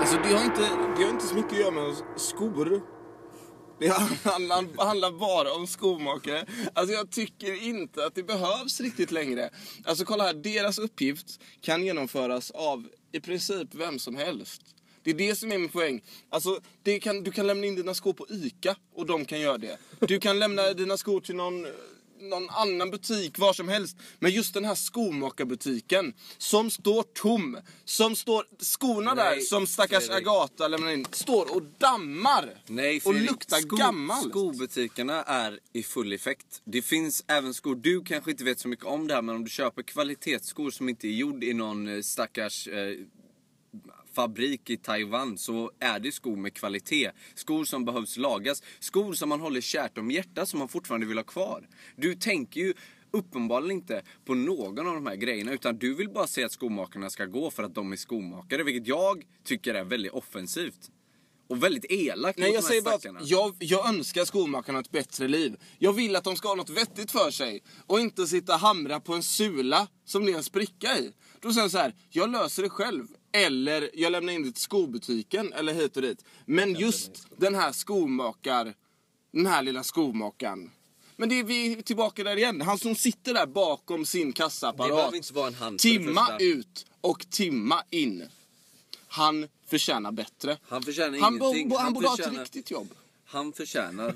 Alltså 0.00 0.16
det 0.16 0.34
har 0.34 0.44
inte, 0.44 0.60
det 0.96 1.04
har 1.04 1.10
inte 1.10 1.26
så 1.26 1.34
mycket 1.34 1.52
att 1.52 1.58
göra 1.58 1.70
med 1.70 1.94
skor. 2.16 2.82
Det 3.78 3.88
handlar, 4.24 4.84
handlar 4.84 5.12
bara 5.12 5.52
om 5.52 5.66
skomakare. 5.66 6.46
Alltså 6.72 6.94
jag 6.94 7.10
tycker 7.10 7.64
inte 7.64 8.06
att 8.06 8.14
det 8.14 8.22
behövs 8.22 8.80
riktigt 8.80 9.10
längre. 9.10 9.50
Alltså 9.84 10.04
kolla 10.04 10.24
här, 10.24 10.34
deras 10.34 10.78
uppgift 10.78 11.40
kan 11.60 11.84
genomföras 11.84 12.50
av 12.50 12.88
i 13.12 13.20
princip 13.20 13.74
vem 13.74 13.98
som 13.98 14.16
helst. 14.16 14.62
Det 15.02 15.10
är 15.10 15.14
det 15.14 15.34
som 15.34 15.52
är 15.52 15.58
min 15.58 15.68
poäng. 15.68 16.02
Alltså, 16.30 16.60
det 16.82 17.00
kan, 17.00 17.22
du 17.22 17.30
kan 17.30 17.46
lämna 17.46 17.66
in 17.66 17.74
dina 17.74 17.94
skor 17.94 18.12
på 18.12 18.26
ICA 18.28 18.76
och 18.94 19.06
de 19.06 19.24
kan 19.24 19.40
göra 19.40 19.58
det. 19.58 19.78
Du 20.00 20.20
kan 20.20 20.38
lämna 20.38 20.72
dina 20.72 20.96
skor 20.96 21.20
till 21.20 21.34
någon 21.34 21.66
någon 22.24 22.50
annan 22.50 22.90
butik, 22.90 23.38
var 23.38 23.52
som 23.52 23.68
helst. 23.68 23.96
Men 24.18 24.30
just 24.32 24.54
den 24.54 24.64
här 24.64 24.74
skomakarbutiken 24.74 26.12
som 26.38 26.70
står 26.70 27.02
tom. 27.02 27.58
Som 27.84 28.16
står, 28.16 28.46
skorna 28.58 29.14
där 29.14 29.30
Nej, 29.30 29.40
som 29.40 29.66
stackars 29.66 30.06
Fredrik. 30.06 30.26
Agata 30.26 30.68
lämnar 30.68 30.90
in, 30.90 31.06
står 31.12 31.56
och 31.56 31.62
dammar. 31.78 32.62
Nej, 32.66 32.96
och 32.96 33.02
Fredrik, 33.02 33.30
luktar 33.30 33.56
sko- 33.56 33.76
gammalt. 33.76 34.28
Skobutikerna 34.30 35.22
är 35.22 35.60
i 35.72 35.82
full 35.82 36.12
effekt. 36.12 36.62
Det 36.64 36.82
finns 36.82 37.24
även 37.28 37.54
skor, 37.54 37.74
du 37.74 38.02
kanske 38.04 38.30
inte 38.30 38.44
vet 38.44 38.60
så 38.60 38.68
mycket 38.68 38.84
om 38.86 39.06
det 39.06 39.14
här, 39.14 39.22
men 39.22 39.34
om 39.34 39.44
du 39.44 39.50
köper 39.50 39.82
kvalitetsskor 39.82 40.70
som 40.70 40.88
inte 40.88 41.08
är 41.08 41.12
gjord 41.12 41.44
i 41.44 41.54
någon 41.54 41.88
eh, 41.88 42.00
stackars 42.02 42.68
eh, 42.68 42.94
fabrik 44.14 44.70
i 44.70 44.76
Taiwan 44.76 45.38
så 45.38 45.70
är 45.78 46.00
det 46.00 46.12
skor 46.12 46.36
med 46.36 46.54
kvalitet. 46.54 47.10
Skor 47.34 47.64
som 47.64 47.84
behövs 47.84 48.16
lagas. 48.16 48.62
Skor 48.78 49.12
som 49.12 49.28
man 49.28 49.40
håller 49.40 49.60
kärt 49.60 49.98
om 49.98 50.10
hjärtat 50.10 50.48
som 50.48 50.58
man 50.58 50.68
fortfarande 50.68 51.06
vill 51.06 51.18
ha 51.18 51.24
kvar. 51.24 51.68
Du 51.96 52.14
tänker 52.14 52.60
ju 52.60 52.74
uppenbarligen 53.10 53.70
inte 53.70 54.02
på 54.24 54.34
någon 54.34 54.86
av 54.86 54.94
de 54.94 55.06
här 55.06 55.16
grejerna 55.16 55.52
utan 55.52 55.78
du 55.78 55.94
vill 55.94 56.08
bara 56.08 56.26
se 56.26 56.44
att 56.44 56.52
skomakarna 56.52 57.10
ska 57.10 57.24
gå 57.24 57.50
för 57.50 57.62
att 57.62 57.74
de 57.74 57.92
är 57.92 57.96
skomakare. 57.96 58.62
Vilket 58.62 58.86
jag 58.86 59.24
tycker 59.44 59.74
är 59.74 59.84
väldigt 59.84 60.12
offensivt. 60.12 60.90
Och 61.46 61.62
väldigt 61.62 61.84
elakt 61.90 62.38
Nej, 62.38 62.48
mot 62.48 62.54
jag 62.54 62.62
de 62.62 62.66
här 62.66 62.68
säger 62.70 62.82
bara 62.82 62.98
stackarna. 62.98 63.20
att 63.20 63.28
jag, 63.28 63.54
jag 63.58 63.88
önskar 63.88 64.24
skomakarna 64.24 64.78
ett 64.78 64.90
bättre 64.90 65.28
liv. 65.28 65.56
Jag 65.78 65.92
vill 65.92 66.16
att 66.16 66.24
de 66.24 66.36
ska 66.36 66.48
ha 66.48 66.54
något 66.54 66.70
vettigt 66.70 67.10
för 67.10 67.30
sig. 67.30 67.62
Och 67.86 68.00
inte 68.00 68.26
sitta 68.26 68.54
och 68.54 68.60
hamra 68.60 69.00
på 69.00 69.14
en 69.14 69.22
sula 69.22 69.88
som 70.04 70.26
det 70.26 70.32
är 70.32 70.36
en 70.36 70.44
spricka 70.44 70.98
i. 70.98 71.12
Då 71.40 71.52
säger 71.52 71.62
jag 71.64 71.70
så 71.70 71.78
här, 71.78 71.94
jag 72.10 72.30
löser 72.30 72.62
det 72.62 72.68
själv. 72.68 73.06
Eller 73.32 73.90
jag 73.94 74.12
lämnar 74.12 74.32
in 74.32 74.42
det 74.42 74.52
till 74.52 74.62
skobutiken 74.62 75.52
eller 75.52 75.74
hit 75.74 75.96
och 75.96 76.02
dit. 76.02 76.24
Men 76.46 76.74
just 76.74 77.26
den 77.36 77.54
här 77.54 77.72
skomakar, 77.72 78.74
den 79.32 79.46
här 79.46 79.62
lilla 79.62 79.82
skomakaren. 79.82 80.70
Men 81.16 81.28
det 81.28 81.38
är 81.38 81.44
vi 81.44 81.82
tillbaka 81.82 82.24
där 82.24 82.36
igen. 82.36 82.60
Han 82.60 82.78
som 82.78 82.94
sitter 82.94 83.34
där 83.34 83.46
bakom 83.46 84.06
sin 84.06 84.26
Det 84.26 84.32
kassaapparat. 84.32 84.90
behöver 84.96 85.16
inte 85.16 85.32
vara 85.34 85.46
en 85.46 85.54
hand 85.54 85.80
för 85.80 85.88
det 85.88 85.98
Timma 85.98 86.26
första. 86.26 86.44
ut 86.44 86.86
och 87.00 87.26
timma 87.30 87.82
in. 87.90 88.28
Han 89.06 89.48
förtjänar 89.66 90.12
bättre. 90.12 90.58
Han 90.68 90.82
förtjänar 90.82 91.18
Han, 91.18 91.36
ingenting. 91.36 91.68
bo, 91.68 91.76
han, 91.76 91.92
borde 91.92 92.08
ha 92.08 92.14
ett 92.18 92.38
riktigt 92.38 92.70
jobb. 92.70 92.88
Han 93.26 93.52
förtjänar, 93.52 94.14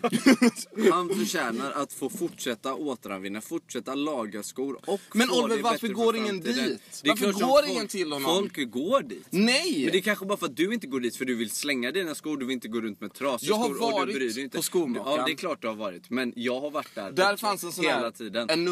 han 0.93 1.09
förtjänar 1.09 1.71
att 1.73 1.93
få 1.93 2.11
fortsätta 2.11 2.75
återanvinna, 2.75 3.41
fortsätta 3.41 3.95
laga 3.95 4.43
skor 4.43 4.79
och 4.87 5.01
Men 5.15 5.29
få 5.29 5.43
Oliver, 5.45 5.57
det 5.57 5.63
varför 5.63 5.89
går 5.89 6.17
ingen 6.17 6.41
dit? 6.41 6.57
Det 7.03 7.09
är 7.09 7.09
Varför 7.09 7.33
går 7.33 7.63
folk- 7.63 7.69
ingen 7.71 7.89
till 7.89 8.13
honom? 8.13 8.35
Folk 8.35 8.71
går 8.71 9.03
dit. 9.03 9.27
Nej! 9.31 9.83
Men 9.83 9.93
det 9.93 9.99
är 9.99 10.03
kanske 10.03 10.27
bara 10.27 10.39
för 10.39 10.47
att 10.47 10.57
du 10.57 10.75
inte 10.75 10.87
går 10.87 11.01
dit 11.01 11.17
för 11.17 11.25
du 11.25 11.35
vill 11.35 11.51
slänga 11.51 11.91
dina 11.93 12.15
skor, 12.15 12.37
du 12.37 12.47
vill 12.47 12.55
inte 12.55 12.69
gå 12.69 12.81
runt 12.81 13.01
med 13.01 13.13
trasiga 13.15 13.49
Jag 13.51 13.57
har 13.57 13.65
skor 13.75 13.87
och 13.87 13.93
varit 13.93 14.15
du 14.15 14.19
bryr 14.19 14.33
dig 14.35 14.45
inte. 14.45 14.57
på 14.57 14.63
skomakaren. 14.63 15.19
Ja, 15.19 15.27
det 15.27 15.33
är 15.33 15.37
klart 15.37 15.63
du 15.63 15.69
har 15.69 15.75
varit. 15.75 16.11
Men 16.11 16.33
jag 16.37 16.61
har 16.61 16.71
varit 16.71 16.95
där. 16.95 17.13
Där 17.13 17.37
fanns 17.37 17.65
en 17.65 17.73
sån 17.73 17.85
hela 17.85 17.99
här, 17.99 18.11
tiden. 18.11 18.43
en 18.43 18.49
Fredrik, 18.49 18.65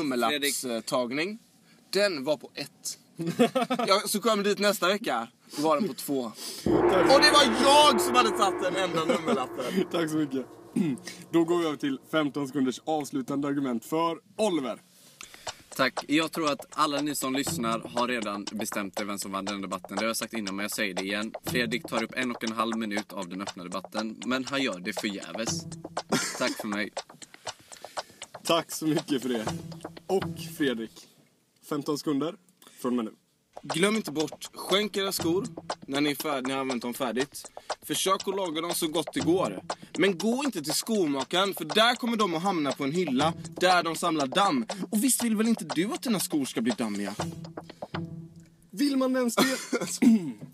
nummerlappstagning. 0.65 1.39
Den 1.91 2.25
var 2.25 2.37
på 2.37 2.51
ett. 2.55 2.99
jag, 3.87 4.09
så 4.09 4.21
kom 4.21 4.39
jag 4.39 4.45
dit 4.45 4.59
nästa 4.59 4.89
vecka. 4.89 5.29
Då 5.57 5.63
var 5.63 5.81
den 5.81 5.89
på 5.89 5.95
två. 5.95 6.21
Och 6.65 7.21
det 7.23 7.31
var 7.33 7.63
jag 7.63 8.01
som 8.01 8.15
hade 8.15 8.31
tagit 8.31 8.63
den 8.63 8.77
enda 8.77 9.05
nummerlappen. 9.05 9.85
Tack 9.93 10.11
så 10.11 10.17
mycket. 10.17 10.47
Då 11.31 11.45
går 11.45 11.59
vi 11.59 11.67
över 11.67 11.77
till 11.77 11.99
15 12.11 12.47
sekunders 12.47 12.81
avslutande 12.85 13.49
argument 13.49 13.85
för 13.85 14.19
Oliver. 14.37 14.79
Tack. 15.77 16.05
Jag 16.09 16.33
tror 16.33 16.53
att 16.53 16.67
alla 16.71 17.01
ni 17.01 17.15
som 17.15 17.33
lyssnar 17.35 17.81
har 17.95 18.09
redan 18.09 18.47
bestämt 18.53 19.01
er 19.01 19.05
vem 19.05 19.19
som 19.19 19.33
vann 19.33 19.45
den 19.45 19.61
debatten. 19.61 19.97
Det 19.97 20.03
har 20.03 20.07
jag 20.07 20.17
sagt 20.17 20.35
innan 20.35 20.57
men 20.57 20.63
jag 20.63 20.71
säger 20.71 20.95
det 20.95 21.03
igen. 21.03 21.33
Fredrik 21.45 21.89
tar 21.89 22.03
upp 22.03 22.13
en 22.15 22.31
och 22.31 22.45
en 22.45 22.53
halv 22.53 22.77
minut 22.77 23.13
av 23.13 23.29
den 23.29 23.43
öppna 23.43 23.65
debatten. 23.65 24.17
Men 24.27 24.45
han 24.45 24.63
gör 24.63 24.79
det 24.79 25.01
förgäves. 25.01 25.65
Tack 26.39 26.53
för 26.53 26.69
mig. 26.69 26.91
Tack 28.45 28.71
så 28.71 28.87
mycket 28.87 29.23
för 29.23 29.29
det. 29.29 29.47
Och 30.07 30.39
Fredrik, 30.59 31.09
15 31.69 31.99
sekunder 31.99 32.35
från 32.81 32.93
och 32.93 32.97
med 32.97 33.05
nu. 33.05 33.13
Glöm 33.63 33.97
inte 33.97 34.13
bort, 34.13 34.51
skänk 34.55 34.97
era 34.97 35.13
skor 35.13 35.47
när 35.87 36.01
ni, 36.01 36.11
är 36.11 36.15
färd, 36.15 36.47
ni 36.47 36.53
har 36.53 36.61
använt 36.61 36.83
dem 36.83 36.95
färdigt. 36.95 37.51
Försök 37.83 38.29
att 38.29 38.37
laga 38.37 38.61
dem 38.61 38.75
så 38.75 38.89
gott 38.89 39.09
det 39.15 39.21
går. 39.21 39.63
Men 39.99 40.19
gå 40.19 40.43
inte 40.45 40.63
till 40.63 40.73
skomakaren 40.73 41.55
för 41.55 41.65
där 41.65 41.95
kommer 41.95 42.17
de 42.17 42.35
att 42.35 42.43
hamna 42.43 42.73
på 42.73 42.85
en 42.85 42.93
hylla 42.93 43.33
där 43.61 43.83
de 43.83 43.97
samlar 43.97 44.27
damm. 44.27 44.67
Och 44.91 45.05
visst 45.05 45.25
vill 45.25 45.37
väl 45.37 45.49
inte 45.49 45.65
du 45.65 45.93
att 45.93 46.03
dina 46.03 46.21
skor 46.21 46.45
ska 46.45 46.61
bli 46.61 46.73
dammiga? 46.79 47.15
Vill 48.71 48.97
man 48.97 49.17
ens 49.17 49.35
det? 49.35 49.57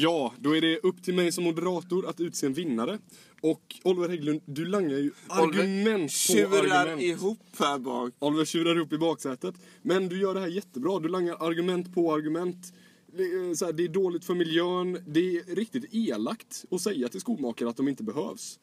ja, 0.00 0.32
då 0.38 0.56
är 0.56 0.60
det 0.60 0.78
upp 0.78 1.02
till 1.02 1.14
mig 1.14 1.32
som 1.32 1.44
moderator 1.44 2.08
att 2.08 2.20
utse 2.20 2.46
en 2.46 2.52
vinnare. 2.52 2.98
Och 3.40 3.76
Oliver 3.82 4.08
Hägglund, 4.08 4.40
du 4.44 4.64
langar 4.64 4.96
ju 4.96 5.10
argument 5.28 6.12
på 6.28 6.32
argument. 6.32 7.02
ihop 7.02 7.38
här 7.58 7.78
bak. 7.78 8.14
Oliver 8.18 8.44
tjurar 8.44 8.78
upp 8.78 8.92
i 8.92 8.98
baksätet. 8.98 9.54
Men 9.82 10.08
du 10.08 10.20
gör 10.20 10.34
det 10.34 10.40
här 10.40 10.46
jättebra. 10.46 11.00
Du 11.00 11.08
langar 11.08 11.46
argument 11.48 11.94
på 11.94 12.14
argument. 12.14 12.72
Det 13.16 13.22
är, 13.22 13.54
så 13.54 13.64
här, 13.64 13.72
det 13.72 13.84
är 13.84 13.88
dåligt 13.88 14.24
för 14.24 14.34
miljön. 14.34 14.98
Det 15.06 15.38
är 15.38 15.54
riktigt 15.54 15.94
elakt 15.94 16.64
att 16.70 16.80
säga 16.80 17.08
till 17.08 17.20
skomakare 17.20 17.68
att 17.68 17.76
de 17.76 17.88
inte 17.88 18.02
behövs. 18.02 18.58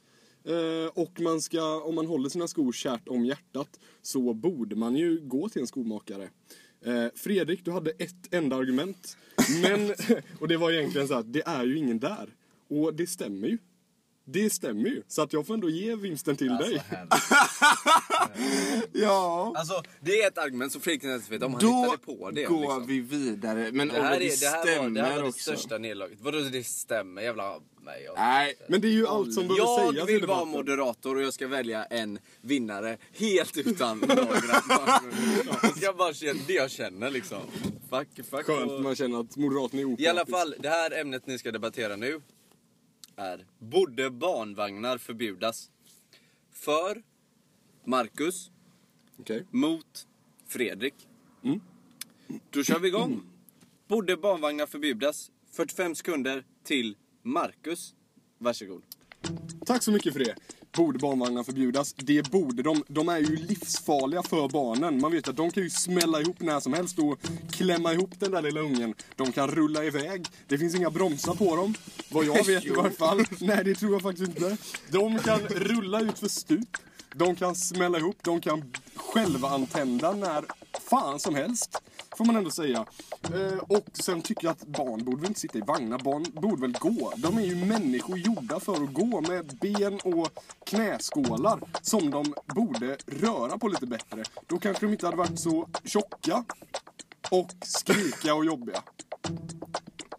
Eh, 0.46 1.02
och 1.02 1.22
man 1.22 1.42
ska, 1.42 1.82
om 1.82 1.96
man 1.96 2.06
håller 2.06 2.30
sina 2.30 2.48
skor 2.48 2.72
kärt 2.72 3.08
om 3.08 3.26
hjärtat 3.26 3.80
så 4.02 4.34
borde 4.34 4.76
man 4.76 4.96
ju 4.96 5.20
gå 5.20 5.50
till 5.50 5.62
en 5.62 5.68
skomakare. 5.68 6.30
Eh, 6.86 7.06
Fredrik, 7.16 7.66
du 7.66 7.72
hade 7.72 7.92
ett 7.92 8.34
enda 8.34 8.56
argument. 8.56 9.18
Men, 9.62 9.94
och 10.40 10.48
det 10.48 10.58
var 10.58 10.72
egentligen 10.72 11.08
så 11.08 11.14
att 11.14 11.34
det 11.34 11.44
är 11.48 11.64
ju 11.66 11.78
ingen 11.78 12.00
där. 12.00 12.30
Och 12.70 12.94
det 12.94 13.08
stämmer 13.08 13.48
ju. 13.48 13.58
Det 14.26 14.50
stämmer 14.50 14.90
ju. 14.90 15.02
Så 15.08 15.22
att 15.22 15.34
jag 15.34 15.48
får 15.48 15.54
ändå 15.54 15.70
ge 15.70 15.96
vinsten 15.96 16.36
till 16.36 16.58
dig. 16.58 16.84
Ja. 18.94 19.54
Alltså, 19.56 19.84
det 20.02 20.22
är 20.22 20.28
ett 20.28 20.38
argument 20.38 20.72
som 20.72 20.82
Fredrik 20.82 21.04
inte 21.04 21.32
vet 21.32 21.44
om. 21.44 21.52
Han 21.54 21.62
Då 21.62 21.82
hittade 21.82 21.98
på 21.98 22.32
det. 22.32 22.44
går 22.44 22.60
liksom. 22.62 22.88
vi 22.88 23.00
vidare. 23.00 23.70
Men 23.72 23.88
Det 23.88 24.02
här, 24.02 24.16
är, 24.16 24.20
det, 24.20 24.26
här 24.26 24.62
stämmer 24.64 24.90
var, 24.90 24.90
det 24.90 25.02
här 25.02 25.16
var 25.16 25.22
det 25.22 25.28
också. 25.28 25.40
största 25.42 25.78
nederlaget. 25.78 26.18
Vadå 26.22 26.40
det 26.40 26.64
stämmer? 26.68 27.22
Jävla... 27.22 27.60
Nej, 27.86 28.04
jag... 28.04 28.16
Nej, 28.18 28.56
Men 28.70 28.82
det 28.82 28.88
är 28.88 28.92
ju 28.92 29.08
allt 29.08 29.34
som 29.34 29.48
behöver 29.48 29.78
sägas 29.78 29.96
Jag 29.96 30.06
vill 30.06 30.26
vara 30.26 30.46
moderator 30.46 31.16
och 31.16 31.22
jag 31.22 31.34
ska 31.34 31.48
välja 31.48 31.86
en 31.86 32.20
vinnare 32.42 32.98
helt 33.14 33.58
utan 33.58 33.98
några 34.08 34.16
Jag 35.62 35.78
ska 35.78 35.94
bara 35.94 36.14
känna 36.14 36.40
det 36.48 36.54
jag 36.54 36.72
känner 36.72 37.10
liksom. 37.10 37.40
Fuck, 37.90 38.26
fuck. 38.30 38.46
Skönt 38.46 38.72
och- 38.72 38.82
man 38.82 38.96
känner 38.96 39.20
att 39.20 39.38
Moderaterna 39.38 39.82
är 39.82 40.02
I 40.02 40.08
alla 40.08 40.22
opartisk. 40.22 40.38
fall, 40.38 40.56
det 40.60 40.70
här 40.70 41.00
ämnet 41.02 41.28
ni 41.28 41.38
ska 41.40 41.52
debattera 41.52 41.96
nu 41.96 42.22
är 43.16 43.46
Borde 43.60 44.10
barnvagnar 44.10 44.98
förbjudas? 44.98 45.70
För 46.52 47.04
Marcus 47.86 48.52
Okej. 49.20 49.46
mot 49.52 50.08
Fredrik. 50.48 50.94
Mm. 51.44 51.60
Då 52.50 52.64
kör 52.64 52.80
vi 52.80 52.88
igång. 52.88 53.22
Borde 53.88 54.18
barnvagnar 54.18 54.66
förbjudas? 54.66 55.32
45 55.52 55.96
sekunder 55.96 56.46
till 56.64 56.98
Marcus. 57.24 57.94
Varsågod. 58.38 58.82
Tack 59.66 59.84
så 59.84 59.92
mycket 59.92 60.14
för 60.14 60.20
det. 60.20 60.36
Borde 60.78 61.00
barnvagnar 61.00 61.44
förbjudas? 61.44 61.94
Det 61.94 62.32
borde 62.32 62.64
de. 62.64 62.84
De 62.88 63.10
är 63.10 63.18
ju 63.18 63.36
livsfarliga 63.36 64.24
för 64.24 64.50
barnen. 64.50 65.02
Man 65.02 65.12
vet 65.12 65.28
att 65.28 65.36
de 65.38 65.52
kan 65.52 65.64
ju 65.64 65.70
smälla 65.70 66.22
ihop 66.22 66.40
när 66.40 66.60
som 66.60 66.74
helst 66.74 67.00
och 67.00 67.20
klämma 67.52 67.94
ihop 67.94 68.20
den 68.20 68.32
där 68.32 68.42
lilla 68.42 68.62
ungen. 68.62 68.94
De 69.16 69.32
kan 69.32 69.48
rulla 69.48 69.84
iväg. 69.84 70.26
Det 70.48 70.58
finns 70.58 70.76
inga 70.76 70.90
bromsar 70.90 71.34
på 71.36 71.56
dem. 71.56 71.74
Vad 72.12 72.26
jag 72.26 72.44
vet 72.48 72.66
i 72.66 72.70
varje 72.70 72.92
fall. 72.92 73.26
Nej, 73.40 73.64
det 73.64 73.76
tror 73.76 73.92
jag 73.92 74.02
faktiskt 74.02 74.28
inte. 74.28 74.58
De 74.92 75.20
kan 75.20 75.40
rulla 75.40 76.02
ut 76.02 76.20
för 76.20 76.28
stup. 76.28 76.78
De 77.16 77.36
kan 77.36 77.56
smälla 77.56 77.98
ihop. 77.98 78.18
De 78.22 78.42
kan 78.42 78.74
självantända 78.96 80.12
när 80.12 80.46
fan 80.90 81.20
som 81.20 81.36
helst. 81.36 81.82
Får 82.18 82.26
man 82.26 82.36
ändå 82.36 82.50
säga. 82.50 82.86
Eh, 83.24 83.58
och 83.68 83.86
sen 83.94 84.22
tycker 84.22 84.48
jag 84.48 84.52
att 84.52 84.68
barn 84.68 85.06
borde 85.06 85.22
väl 85.22 85.28
inte 85.28 85.40
sitta 85.40 85.58
i 85.58 85.62
vagnar. 85.62 86.00
Barn 86.00 86.26
borde 86.34 86.62
väl 86.62 86.72
gå. 86.72 87.14
De 87.18 87.38
är 87.38 87.42
ju 87.42 87.56
människor 87.56 88.18
gjorda 88.18 88.60
för 88.60 88.74
att 88.74 88.94
gå 88.94 89.22
med 89.22 89.58
ben 89.62 90.00
och 90.04 90.30
knäskålar 90.66 91.60
som 91.82 92.12
de 92.12 92.34
borde 92.56 92.98
röra 93.06 93.58
på 93.58 93.68
lite 93.68 93.86
bättre. 93.86 94.24
Då 94.48 94.58
kanske 94.60 94.86
de 94.86 94.92
inte 94.92 95.06
hade 95.06 95.18
varit 95.18 95.40
så 95.40 95.68
tjocka 95.84 96.44
och 97.32 97.50
skrikiga 97.62 98.36
och 98.36 98.46
jobbiga. 98.46 98.84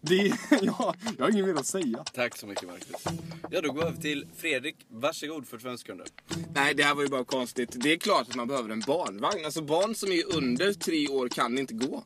Det, 0.07 0.37
ja, 0.61 0.95
jag 1.17 1.25
har 1.25 1.31
inget 1.31 1.45
mer 1.45 1.53
att 1.53 1.65
säga. 1.65 2.03
Tack 2.13 2.37
så 2.37 2.47
mycket 2.47 2.67
Marcus. 2.67 3.03
Ja, 3.49 3.61
då 3.61 3.71
går 3.71 3.81
vi 3.81 3.87
över 3.87 4.01
till 4.01 4.27
Fredrik. 4.37 4.75
Varsågod 4.89 5.47
45 5.47 5.77
sekunder. 5.77 6.07
Nej, 6.55 6.73
det 6.73 6.83
här 6.83 6.95
var 6.95 7.03
ju 7.03 7.09
bara 7.09 7.23
konstigt. 7.23 7.69
Det 7.73 7.91
är 7.91 7.97
klart 7.97 8.29
att 8.29 8.35
man 8.35 8.47
behöver 8.47 8.69
en 8.69 8.79
barnvagn. 8.79 9.45
Alltså 9.45 9.61
barn 9.61 9.95
som 9.95 10.11
är 10.11 10.35
under 10.35 10.73
tre 10.73 11.07
år 11.07 11.29
kan 11.29 11.57
inte 11.57 11.73
gå. 11.73 12.03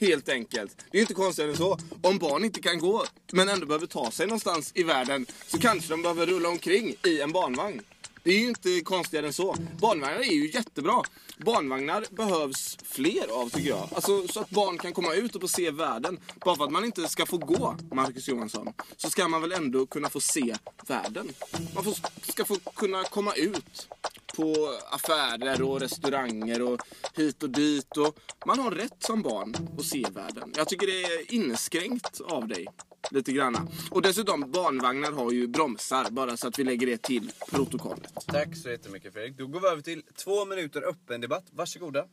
Helt 0.00 0.28
enkelt. 0.28 0.76
Det 0.90 0.96
är 0.96 0.98
ju 0.98 1.00
inte 1.00 1.14
konstigare 1.14 1.50
än 1.50 1.56
så. 1.56 1.78
Om 2.02 2.18
barn 2.18 2.44
inte 2.44 2.60
kan 2.60 2.78
gå, 2.78 3.04
men 3.32 3.48
ändå 3.48 3.66
behöver 3.66 3.86
ta 3.86 4.10
sig 4.10 4.26
någonstans 4.26 4.72
i 4.74 4.82
världen, 4.82 5.26
så 5.46 5.58
kanske 5.58 5.90
de 5.90 6.02
behöver 6.02 6.26
rulla 6.26 6.48
omkring 6.48 6.94
i 7.06 7.20
en 7.20 7.32
barnvagn. 7.32 7.80
Det 8.28 8.34
är 8.34 8.38
ju 8.38 8.48
inte 8.48 8.80
konstigare 8.80 9.26
än 9.26 9.32
så. 9.32 9.56
Barnvagnar 9.80 10.18
är 10.18 10.32
ju 10.32 10.50
jättebra. 10.50 11.02
Barnvagnar 11.36 12.04
behövs 12.10 12.78
fler 12.84 13.26
av 13.32 13.48
tycker 13.48 13.68
jag. 13.68 13.88
Alltså 13.94 14.28
så 14.28 14.40
att 14.40 14.50
barn 14.50 14.78
kan 14.78 14.92
komma 14.92 15.14
ut 15.14 15.34
och 15.34 15.40
få 15.40 15.48
se 15.48 15.70
världen. 15.70 16.20
Bara 16.44 16.56
för 16.56 16.64
att 16.64 16.72
man 16.72 16.84
inte 16.84 17.08
ska 17.08 17.26
få 17.26 17.38
gå, 17.38 17.76
Marcus 17.92 18.28
Johansson, 18.28 18.72
så 18.96 19.10
ska 19.10 19.28
man 19.28 19.40
väl 19.40 19.52
ändå 19.52 19.86
kunna 19.86 20.10
få 20.10 20.20
se 20.20 20.56
världen. 20.86 21.28
Man 21.74 21.84
får, 21.84 21.94
ska 22.32 22.44
få 22.44 22.56
kunna 22.74 23.04
komma 23.04 23.34
ut 23.34 23.88
på 24.36 24.78
affärer 24.90 25.62
och 25.62 25.80
restauranger 25.80 26.62
och 26.62 26.80
hit 27.14 27.42
och 27.42 27.50
dit. 27.50 27.96
Och 27.96 28.18
man 28.46 28.58
har 28.58 28.70
rätt 28.70 29.02
som 29.04 29.22
barn 29.22 29.56
att 29.78 29.84
se 29.84 30.06
världen. 30.14 30.52
Jag 30.56 30.68
tycker 30.68 30.86
det 30.86 31.02
är 31.02 31.34
inskränkt 31.34 32.20
av 32.20 32.48
dig. 32.48 32.66
Lite 33.10 33.32
granna. 33.32 33.66
Och 33.90 34.02
dessutom, 34.02 34.40
barnvagnar 34.50 35.12
har 35.12 35.32
ju 35.32 35.46
bromsar. 35.46 36.10
Bara 36.10 36.36
så 36.36 36.48
att 36.48 36.58
vi 36.58 36.64
lägger 36.64 36.86
det 36.86 37.02
till 37.02 37.32
protokollet. 37.50 38.12
Tack 38.26 38.56
så 38.56 38.68
jättemycket 38.70 39.12
Fredrik. 39.12 39.38
Då 39.38 39.46
går 39.46 39.60
vi 39.60 39.66
över 39.68 39.82
till 39.82 40.02
två 40.24 40.44
minuter 40.44 40.82
öppen 40.88 41.20
debatt. 41.20 41.44
Varsågoda. 41.50 42.04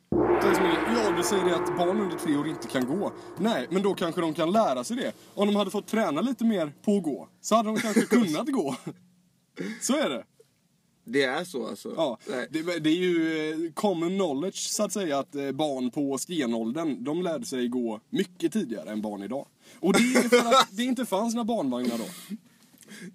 Tack 0.42 0.56
så 0.56 0.62
mycket. 0.62 0.80
Ja, 0.96 1.14
du 1.18 1.24
säger 1.24 1.46
det 1.46 1.56
att 1.56 1.78
barn 1.78 2.02
under 2.02 2.18
tre 2.18 2.36
år 2.38 2.48
inte 2.48 2.68
kan 2.68 2.86
gå. 2.86 3.12
Nej, 3.38 3.68
men 3.70 3.82
då 3.82 3.94
kanske 3.94 4.22
de 4.22 4.34
kan 4.34 4.52
lära 4.52 4.84
sig 4.84 4.98
det. 4.98 5.12
Om 5.34 5.48
de 5.48 5.56
hade 5.56 5.72
fått 5.72 5.88
träna 5.88 6.22
lite 6.22 6.46
mer 6.46 6.74
på 6.86 6.98
att 6.98 7.04
gå, 7.04 7.30
så 7.42 7.56
hade 7.56 7.70
de 7.70 7.78
kanske 7.78 8.02
kunnat 8.06 8.52
gå. 8.52 8.76
Så 9.82 9.94
är 9.96 10.10
det. 10.10 10.24
Det 11.06 11.24
är 11.24 11.44
så 11.44 11.68
alltså? 11.68 11.94
Ja, 11.98 12.18
det, 12.50 12.80
det 12.80 12.90
är 12.90 12.96
ju 12.96 13.50
eh, 13.50 13.72
common 13.74 14.10
knowledge 14.10 14.70
så 14.70 14.84
att 14.84 14.94
säga 14.94 15.20
att 15.20 15.36
eh, 15.36 15.52
barn 15.52 15.92
på 15.92 16.18
stenåldern, 16.18 17.04
de 17.04 17.22
lärde 17.22 17.46
sig 17.46 17.68
gå 17.68 18.00
mycket 18.10 18.54
tidigare 18.54 18.90
än 18.90 19.02
barn 19.02 19.24
idag. 19.24 19.48
Och 19.80 19.94
det 19.94 20.00
är 20.00 20.30
för 20.30 20.38
att 20.38 20.70
det 20.72 20.84
inte 20.84 21.06
fanns 21.06 21.36
några 21.36 21.46
barnvagnar 21.46 21.98
då. 21.98 22.36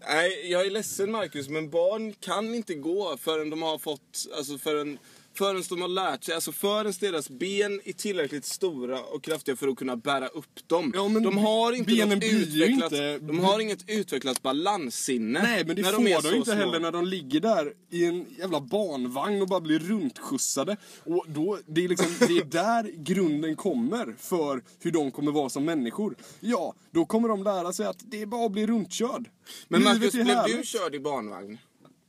Nej, 0.08 0.50
jag 0.50 0.66
är 0.66 0.70
ledsen 0.70 1.10
Marcus, 1.10 1.48
men 1.48 1.70
barn 1.70 2.12
kan 2.12 2.54
inte 2.54 2.74
gå 2.74 3.16
förrän 3.16 3.50
de 3.50 3.62
har 3.62 3.78
fått, 3.78 4.26
alltså 4.36 4.58
förrän 4.58 4.98
Förrän 5.34 5.62
de 5.68 5.80
har 5.80 5.88
lärt 5.88 6.24
sig, 6.24 6.34
alltså 6.34 6.52
förrän 6.52 6.92
deras 7.00 7.28
ben 7.30 7.80
är 7.84 7.92
tillräckligt 7.92 8.44
stora 8.44 9.00
och 9.00 9.22
kraftiga 9.24 9.56
för 9.56 9.68
att 9.68 9.76
kunna 9.76 9.96
bära 9.96 10.28
upp 10.28 10.68
dem. 10.68 10.92
Ja, 10.96 11.08
de 11.20 11.38
har 11.38 11.72
inte 11.72 11.92
benen 11.92 12.22
utvecklat, 12.22 12.92
inte- 12.92 13.18
de 13.18 13.38
har 13.38 13.60
inget 13.60 13.88
utvecklat 13.88 14.42
balanssinne. 14.42 15.42
Nej 15.42 15.64
men 15.64 15.76
det 15.76 15.82
när 15.82 15.92
får 15.92 15.98
de 16.04 16.12
är 16.12 16.22
de 16.22 16.34
inte 16.36 16.50
små. 16.50 16.60
heller 16.60 16.80
när 16.80 16.92
de 16.92 17.06
ligger 17.06 17.40
där 17.40 17.72
i 17.90 18.04
en 18.04 18.26
jävla 18.38 18.60
barnvagn 18.60 19.42
och 19.42 19.48
bara 19.48 19.60
blir 19.60 19.78
runtskjutsade. 19.78 20.76
Och 21.04 21.24
då, 21.28 21.58
det, 21.66 21.84
är 21.84 21.88
liksom, 21.88 22.14
det 22.18 22.38
är 22.38 22.44
där 22.44 22.90
grunden 22.96 23.56
kommer 23.56 24.14
för 24.18 24.62
hur 24.80 24.90
de 24.90 25.10
kommer 25.10 25.32
vara 25.32 25.48
som 25.48 25.64
människor. 25.64 26.14
Ja, 26.40 26.74
då 26.90 27.04
kommer 27.04 27.28
de 27.28 27.42
lära 27.42 27.72
sig 27.72 27.86
att 27.86 27.98
det 28.00 28.22
är 28.22 28.26
bara 28.26 28.46
att 28.46 28.52
bli 28.52 28.66
runtkörd. 28.66 29.28
Men 29.68 29.82
Marcus, 29.84 30.12
blev 30.12 30.44
du 30.46 30.60
körd 30.64 30.94
i 30.94 31.00
barnvagn? 31.00 31.58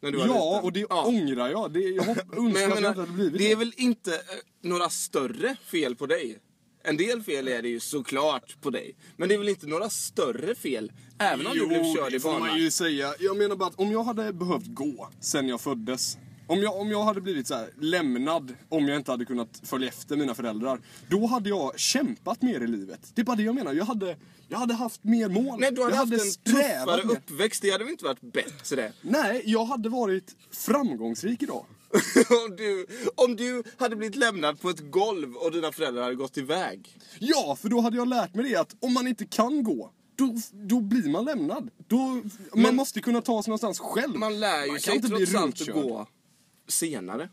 När 0.02 0.12
du 0.12 0.18
var 0.18 0.28
Ja, 0.28 0.50
liten? 0.52 0.64
och 0.66 0.74
det 0.74 0.86
Ja. 0.90 1.06
ångrar 1.06 1.50
jag. 1.50 1.72
Det, 1.74 1.80
jag 1.80 2.08
önskar 2.10 2.42
Men 2.68 2.72
att 2.74 2.82
jag 2.82 2.94
hade 2.94 3.12
blivit 3.12 3.38
det 3.38 3.52
är 3.52 3.56
väl 3.56 3.74
inte 3.78 4.12
eh, 4.14 4.20
några 4.62 4.90
större 4.90 5.56
fel 5.72 5.96
på 5.96 6.06
dig? 6.06 6.40
En 6.84 6.98
del 6.98 7.24
fel 7.24 7.48
är 7.48 7.62
det 7.62 7.70
ju 7.70 7.80
såklart 7.80 8.62
på 8.62 8.70
dig. 8.70 8.96
Men 9.18 9.30
det 9.30 9.36
är 9.36 9.40
väl 9.40 9.50
inte 9.50 9.68
några 9.68 9.90
större 9.90 10.56
fel? 10.56 10.92
Även 11.20 11.48
om 11.48 11.54
du 11.58 11.68
blev 11.68 11.96
körd 11.96 12.10
i 12.10 12.14
det 12.14 12.20
får 12.20 12.40
man 12.40 12.58
ju 12.60 12.72
säga. 12.72 13.14
Jag 13.20 13.38
menar 13.38 13.56
bara 13.56 13.70
att 13.70 13.80
om 13.80 13.92
jag 13.92 14.04
hade 14.04 14.34
behövt 14.34 14.66
gå 14.68 15.10
sen 15.20 15.48
jag 15.48 15.62
föddes. 15.62 16.18
Om 16.48 16.60
jag, 16.64 16.80
om 16.82 16.92
jag 16.92 17.04
hade 17.04 17.22
blivit 17.22 17.48
så 17.48 17.56
här 17.56 17.70
lämnad, 17.80 18.54
om 18.70 18.88
jag 18.88 18.98
inte 18.98 19.12
hade 19.12 19.26
kunnat 19.26 19.62
följa 19.64 19.88
efter 19.88 20.16
mina 20.18 20.36
föräldrar. 20.36 20.80
Då 21.10 21.26
hade 21.26 21.50
jag 21.50 21.80
kämpat 21.80 22.42
mer 22.42 22.62
i 22.62 22.68
livet. 22.68 23.12
Det 23.16 23.22
är 23.22 23.26
bara 23.26 23.36
det 23.36 23.44
jag 23.44 23.56
menar. 23.56 23.74
Jag 23.74 23.86
hade, 23.86 24.18
jag 24.52 24.58
hade 24.58 24.74
haft 24.74 25.04
mer 25.04 25.30
mål. 25.30 25.60
Nej, 25.60 25.72
du 25.72 25.82
hade 25.82 25.96
jag 25.96 26.00
haft 26.00 26.14
en 26.14 26.20
strävat 26.20 27.02
tuffare 27.02 27.14
uppväxt. 27.14 27.62
Det 27.62 27.72
hade 27.72 27.84
väl 27.84 27.92
inte 27.92 28.06
varit 28.06 28.22
bättre? 28.22 28.94
Nej, 29.02 29.44
jag 29.46 29.66
hade 29.66 29.90
varit 29.90 30.36
framgångsrik 30.52 31.44
idag. 31.44 31.66
om, 32.46 32.56
du, 32.56 32.86
om 33.16 33.36
du 33.36 33.64
hade 33.78 33.96
blivit 33.96 34.16
lämnad 34.16 34.62
på 34.62 34.70
ett 34.70 34.92
golv 34.92 35.36
och 35.36 35.52
dina 35.52 35.72
föräldrar 35.72 36.04
hade 36.04 36.16
gått 36.16 36.38
iväg. 36.38 36.98
Ja, 37.20 37.58
för 37.62 37.70
då 37.70 37.82
hade 37.82 37.98
jag 37.98 38.08
lärt 38.08 38.36
mig 38.36 38.50
det 38.50 38.56
att 38.56 38.76
om 38.80 38.94
man 38.94 39.08
inte 39.08 39.26
kan 39.26 39.64
gå, 39.64 39.92
då, 40.16 40.36
då 40.52 40.80
blir 40.80 41.10
man 41.10 41.26
lämnad. 41.26 41.70
Då, 41.88 42.22
man 42.56 42.76
måste 42.76 43.02
kunna 43.02 43.22
ta 43.22 43.44
sig 43.44 43.50
någonstans 43.50 43.80
själv. 43.80 44.18
Man 44.18 44.40
lär 44.40 44.64
ju 44.64 44.70
kan 44.70 44.80
sig 44.80 44.96
inte 44.96 45.08
bli 45.08 45.26
trots 45.26 45.44
allt 45.44 45.62
att 45.62 45.84
gå 45.84 46.08
senare. 46.68 47.30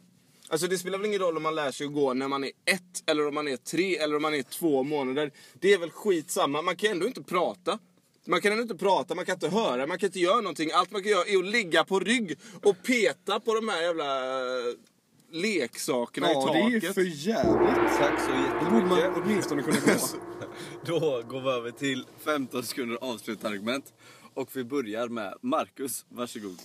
Alltså 0.51 0.67
det 0.67 0.79
spelar 0.79 0.99
väl 0.99 1.07
ingen 1.07 1.21
roll 1.21 1.37
om 1.37 1.43
man 1.43 1.55
lär 1.55 1.71
sig 1.71 1.87
att 1.87 1.93
gå 1.95 2.15
när 2.15 2.29
man 2.29 2.45
är 2.45 2.51
ett, 2.65 3.03
eller 3.07 3.29
om 3.29 3.35
man 3.35 3.49
är 3.49 3.57
tre, 3.57 3.97
eller 3.97 4.17
om 4.17 4.23
man 4.23 4.35
är 4.35 4.43
två 4.43 4.83
månader. 4.83 5.31
Det 5.61 5.73
är 5.73 5.79
väl 5.79 5.91
skitsamma. 5.91 6.63
Man 6.63 6.77
kan 6.77 6.91
ändå 6.91 7.07
inte 7.07 7.23
prata. 7.23 7.79
Man 8.25 8.41
kan 8.41 8.53
ändå 8.53 8.63
inte 8.63 8.77
prata, 8.77 9.15
man 9.15 9.25
kan 9.25 9.35
inte 9.35 9.49
höra, 9.49 9.87
man 9.87 9.99
kan 9.99 10.07
inte 10.07 10.19
göra 10.19 10.41
någonting. 10.41 10.71
Allt 10.75 10.91
man 10.91 11.03
kan 11.03 11.11
göra 11.13 11.25
är 11.25 11.39
att 11.39 11.45
ligga 11.47 11.85
på 11.85 12.01
rygg 12.01 12.39
och 12.63 12.83
peta 12.83 13.41
på 13.41 13.55
de 13.55 13.69
här 13.69 13.83
jävla 13.83 14.39
eh, 14.39 14.75
leksakerna 15.33 16.27
Ja, 16.33 16.57
i 16.59 16.63
det 16.71 16.77
är 16.77 16.81
taket. 16.81 16.95
för 16.95 17.03
jävligt. 17.03 17.99
Tack 17.99 18.21
så 18.21 18.31
Då 18.65 18.71
borde 18.71 18.87
man 18.87 18.99
jättemycket. 18.99 19.23
åtminstone 19.25 19.63
kunna 19.63 19.77
gå. 19.81 19.93
Då 20.87 21.23
går 21.23 21.41
vi 21.41 21.49
över 21.51 21.71
till 21.71 22.07
15 22.25 22.63
sekunder 22.63 22.99
avslutargument. 23.01 23.93
Och 24.35 24.49
vi 24.57 24.65
börjar 24.65 25.09
med 25.09 25.35
Marcus, 25.43 26.05
varsågod. 26.09 26.59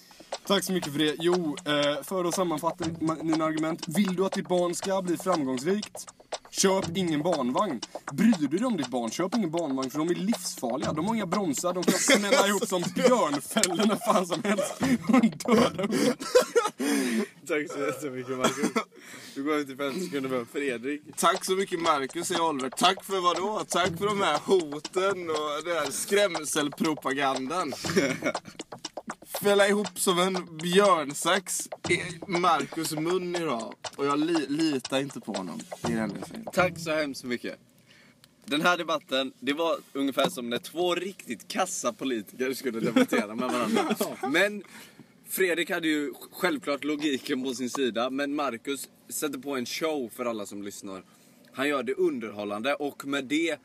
Tack 0.48 0.64
så 0.64 0.72
mycket 0.74 0.92
för 0.92 1.00
det. 1.00 1.16
Jo, 1.20 1.56
eh, 1.66 2.04
för 2.04 2.26
att 2.26 2.36
sammanfatta 2.36 2.84
ma- 2.86 3.24
mina 3.24 3.46
argument. 3.46 3.86
Vill 3.88 4.16
du 4.16 4.26
att 4.26 4.32
ditt 4.34 4.48
barn 4.48 4.76
ska 4.76 5.02
bli 5.02 5.18
framgångsrikt? 5.18 6.06
Köp 6.50 6.98
ingen 6.98 7.22
barnvagn. 7.24 7.80
Bryr 8.12 8.36
du 8.40 8.48
dig 8.58 8.66
om 8.66 8.78
ditt 8.78 8.88
barn, 8.88 9.12
köp 9.12 9.36
ingen 9.36 9.52
barnvagn 9.52 9.90
för 9.90 10.00
de 10.00 10.10
är 10.10 10.16
livsfarliga. 10.16 10.94
De 10.94 11.06
har 11.08 11.16
inga 11.16 11.26
bromsar, 11.26 11.74
de 11.74 11.84
kan 11.84 12.00
smälla 12.00 12.48
ihop 12.48 12.68
som 12.68 12.84
björnfällor 12.96 13.86
när 13.86 13.96
fan 14.14 14.28
som 14.28 14.44
helst. 14.44 14.76
Tack 17.48 17.72
så 17.72 17.80
jättemycket 17.80 18.38
Marcus. 18.38 18.84
Du 19.36 19.44
går 19.44 19.52
över 19.54 19.64
till 19.64 19.78
15 19.78 20.02
sekunder 20.04 20.30
med 20.30 20.48
Fredrik. 20.52 21.02
Tack 21.18 21.46
så 21.46 21.52
mycket 21.52 21.80
Marcus 21.82 22.28
säger 22.28 22.42
Oliver. 22.50 22.70
Tack 22.70 23.04
för 23.06 23.20
vad 23.20 23.38
då? 23.38 23.64
Tack 23.70 23.98
för 23.98 24.06
de 24.06 24.22
här 24.22 24.40
hoten 24.46 25.30
och 25.30 25.64
den 25.66 25.76
här 25.76 25.92
skrämselpropagandan. 25.92 27.74
Fälla 29.44 29.68
ihop 29.68 30.00
som 30.00 30.20
en 30.20 30.58
björnsax 30.58 31.70
i 31.90 32.02
Marcus 32.28 32.92
mun 32.92 33.36
idag. 33.36 33.74
Och 33.96 34.06
jag 34.06 34.20
li 34.20 34.46
litar 34.48 35.00
inte 35.00 35.20
på 35.20 35.34
honom. 35.34 35.60
Det 35.82 35.92
är 35.92 35.96
det 35.96 36.02
enda 36.02 36.16
jag 36.20 36.28
säger. 36.28 36.44
Tack 36.44 36.80
så 36.80 36.92
hemskt 36.92 37.24
mycket. 37.24 37.60
Den 38.46 38.62
här 38.62 38.78
debatten, 38.78 39.34
det 39.40 39.54
var 39.54 39.78
ungefär 39.94 40.30
som 40.30 40.50
när 40.50 40.58
två 40.58 40.96
riktigt 40.96 41.48
kassa 41.48 41.94
politiker 41.94 42.54
skulle 42.54 42.80
debattera 42.80 43.36
med 43.36 43.52
varandra. 43.52 43.96
Men 44.30 44.64
Fredrik 45.28 45.70
hade 45.70 45.88
ju 45.88 46.14
självklart 46.32 46.84
logiken 46.84 47.44
på 47.44 47.54
sin 47.54 47.70
sida, 47.70 48.10
men 48.10 48.36
Marcus 48.36 48.90
sätter 49.10 49.40
på 49.40 49.56
en 49.56 49.66
show 49.66 50.10
för 50.10 50.26
alla 50.26 50.46
som 50.46 50.64
lyssnar. 50.64 51.04
Han 51.54 51.70
gör 51.70 51.84
det 51.84 51.94
underhållande 51.94 52.76
och 52.76 53.06
med 53.06 53.26
det 53.26 53.60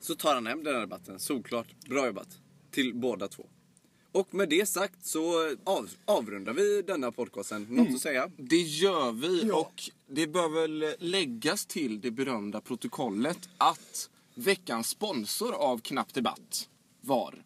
så 0.00 0.14
tar 0.14 0.34
han 0.34 0.46
hem 0.46 0.64
den 0.64 0.74
här 0.74 0.80
debatten. 0.80 1.18
Solklart. 1.18 1.66
Bra 1.88 2.06
jobbat. 2.06 2.28
Till 2.70 2.94
båda 2.94 3.28
två. 3.28 3.46
Och 4.12 4.34
med 4.34 4.48
det 4.48 4.68
sagt 4.68 5.06
så 5.06 5.54
av, 5.64 5.90
avrundar 6.04 6.52
vi 6.52 6.82
denna 6.82 7.12
podcasten. 7.12 7.66
Något 7.70 7.94
att 7.94 8.00
säga? 8.00 8.30
Det 8.36 8.56
gör 8.60 9.12
vi 9.12 9.42
Ja. 9.42 9.56
och 9.56 9.90
det 10.06 10.26
bör 10.26 10.48
väl 10.48 10.94
läggas 10.98 11.66
till 11.66 12.00
det 12.00 12.10
berömda 12.10 12.60
protokollet 12.60 13.48
att 13.56 14.10
veckans 14.34 14.88
sponsor 14.88 15.54
av 15.54 15.78
Knapp 15.78 16.14
Debatt 16.14 16.68
var 17.00 17.44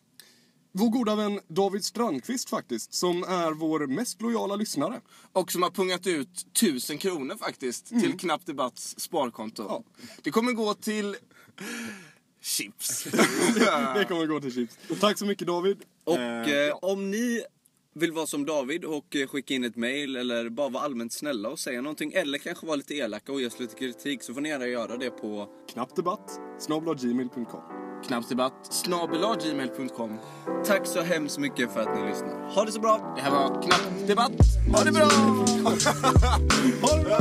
Vår 0.75 0.90
goda 0.90 1.14
vän 1.16 1.40
David 1.48 1.85
Strandqvist 1.85 2.48
faktiskt, 2.51 2.94
som 2.94 3.22
är 3.22 3.53
vår 3.53 3.87
mest 3.87 4.20
lojala 4.22 4.57
lyssnare. 4.57 5.01
Och 5.33 5.53
som 5.53 5.62
har 5.62 5.70
pungat 5.70 6.07
ut 6.07 6.46
tusen 6.53 6.98
kronor 6.98 7.37
faktiskt 7.37 7.87
till 7.87 8.18
Knapp 8.18 8.46
Debatts 8.46 8.94
sparkonto. 9.01 9.62
Ja. 9.68 9.83
Det 10.22 10.31
kommer 10.31 10.53
gå 10.53 10.75
till 10.75 11.16
chips. 12.43 13.05
Det 13.95 14.05
kommer 14.09 14.27
gå 14.27 14.41
till 14.41 14.53
chips. 14.55 14.79
Tack 15.01 15.19
så 15.19 15.27
mycket 15.27 15.47
David. 15.47 15.77
Och 16.05 16.19
Eh, 16.19 16.69
eh, 16.69 16.75
om 16.83 17.11
ni 17.11 17.43
vill 17.95 18.13
vara 18.13 18.27
som 18.27 18.47
David 18.47 18.85
och 18.85 19.17
eh, 19.17 19.27
skicka 19.29 19.55
in 19.55 19.65
ett 19.65 19.77
mail 19.77 20.17
eller 20.17 20.49
bara 20.49 20.69
vara 20.69 20.85
allmänt 20.85 21.13
snälla 21.13 21.49
och 21.49 21.59
säga 21.59 21.81
någonting 21.81 22.13
eller 22.13 22.39
kanske 22.39 22.67
vara 22.67 22.77
lite 22.77 22.95
elaka 22.95 23.33
och 23.33 23.41
ge 23.41 23.47
oss 23.47 23.61
lite 23.61 23.75
kritik 23.75 24.23
så 24.23 24.35
får 24.35 24.41
ni 24.41 24.49
gärna 24.49 24.67
göra 24.67 24.97
det 24.97 25.11
på 25.11 25.49
Knappdebatt, 25.73 26.31
snabel-a-gmail.com. 26.59 27.63
Knapp 28.07 28.29
Debatt 28.29 28.73
snabel-a 28.73 29.37
gmail.com. 29.45 30.19
Tack 30.67 30.87
så 30.87 31.01
hemskt 31.01 31.39
mycket 31.39 31.73
för 31.73 31.81
att 31.81 31.99
ni 31.99 32.09
lyssnar. 32.09 32.55
Ha 32.55 32.65
det 32.65 32.73
så 32.73 32.81
bra! 32.81 33.13
Det 33.17 33.23
här 33.23 33.31
var 33.31 33.63
Knapp 33.63 34.07
Debatt. 34.09 34.33
Ha 34.73 34.85
det 34.85 34.93
bra! 34.93 35.05
Ha 36.83 36.97
det 36.97 37.05
bra! 37.05 37.19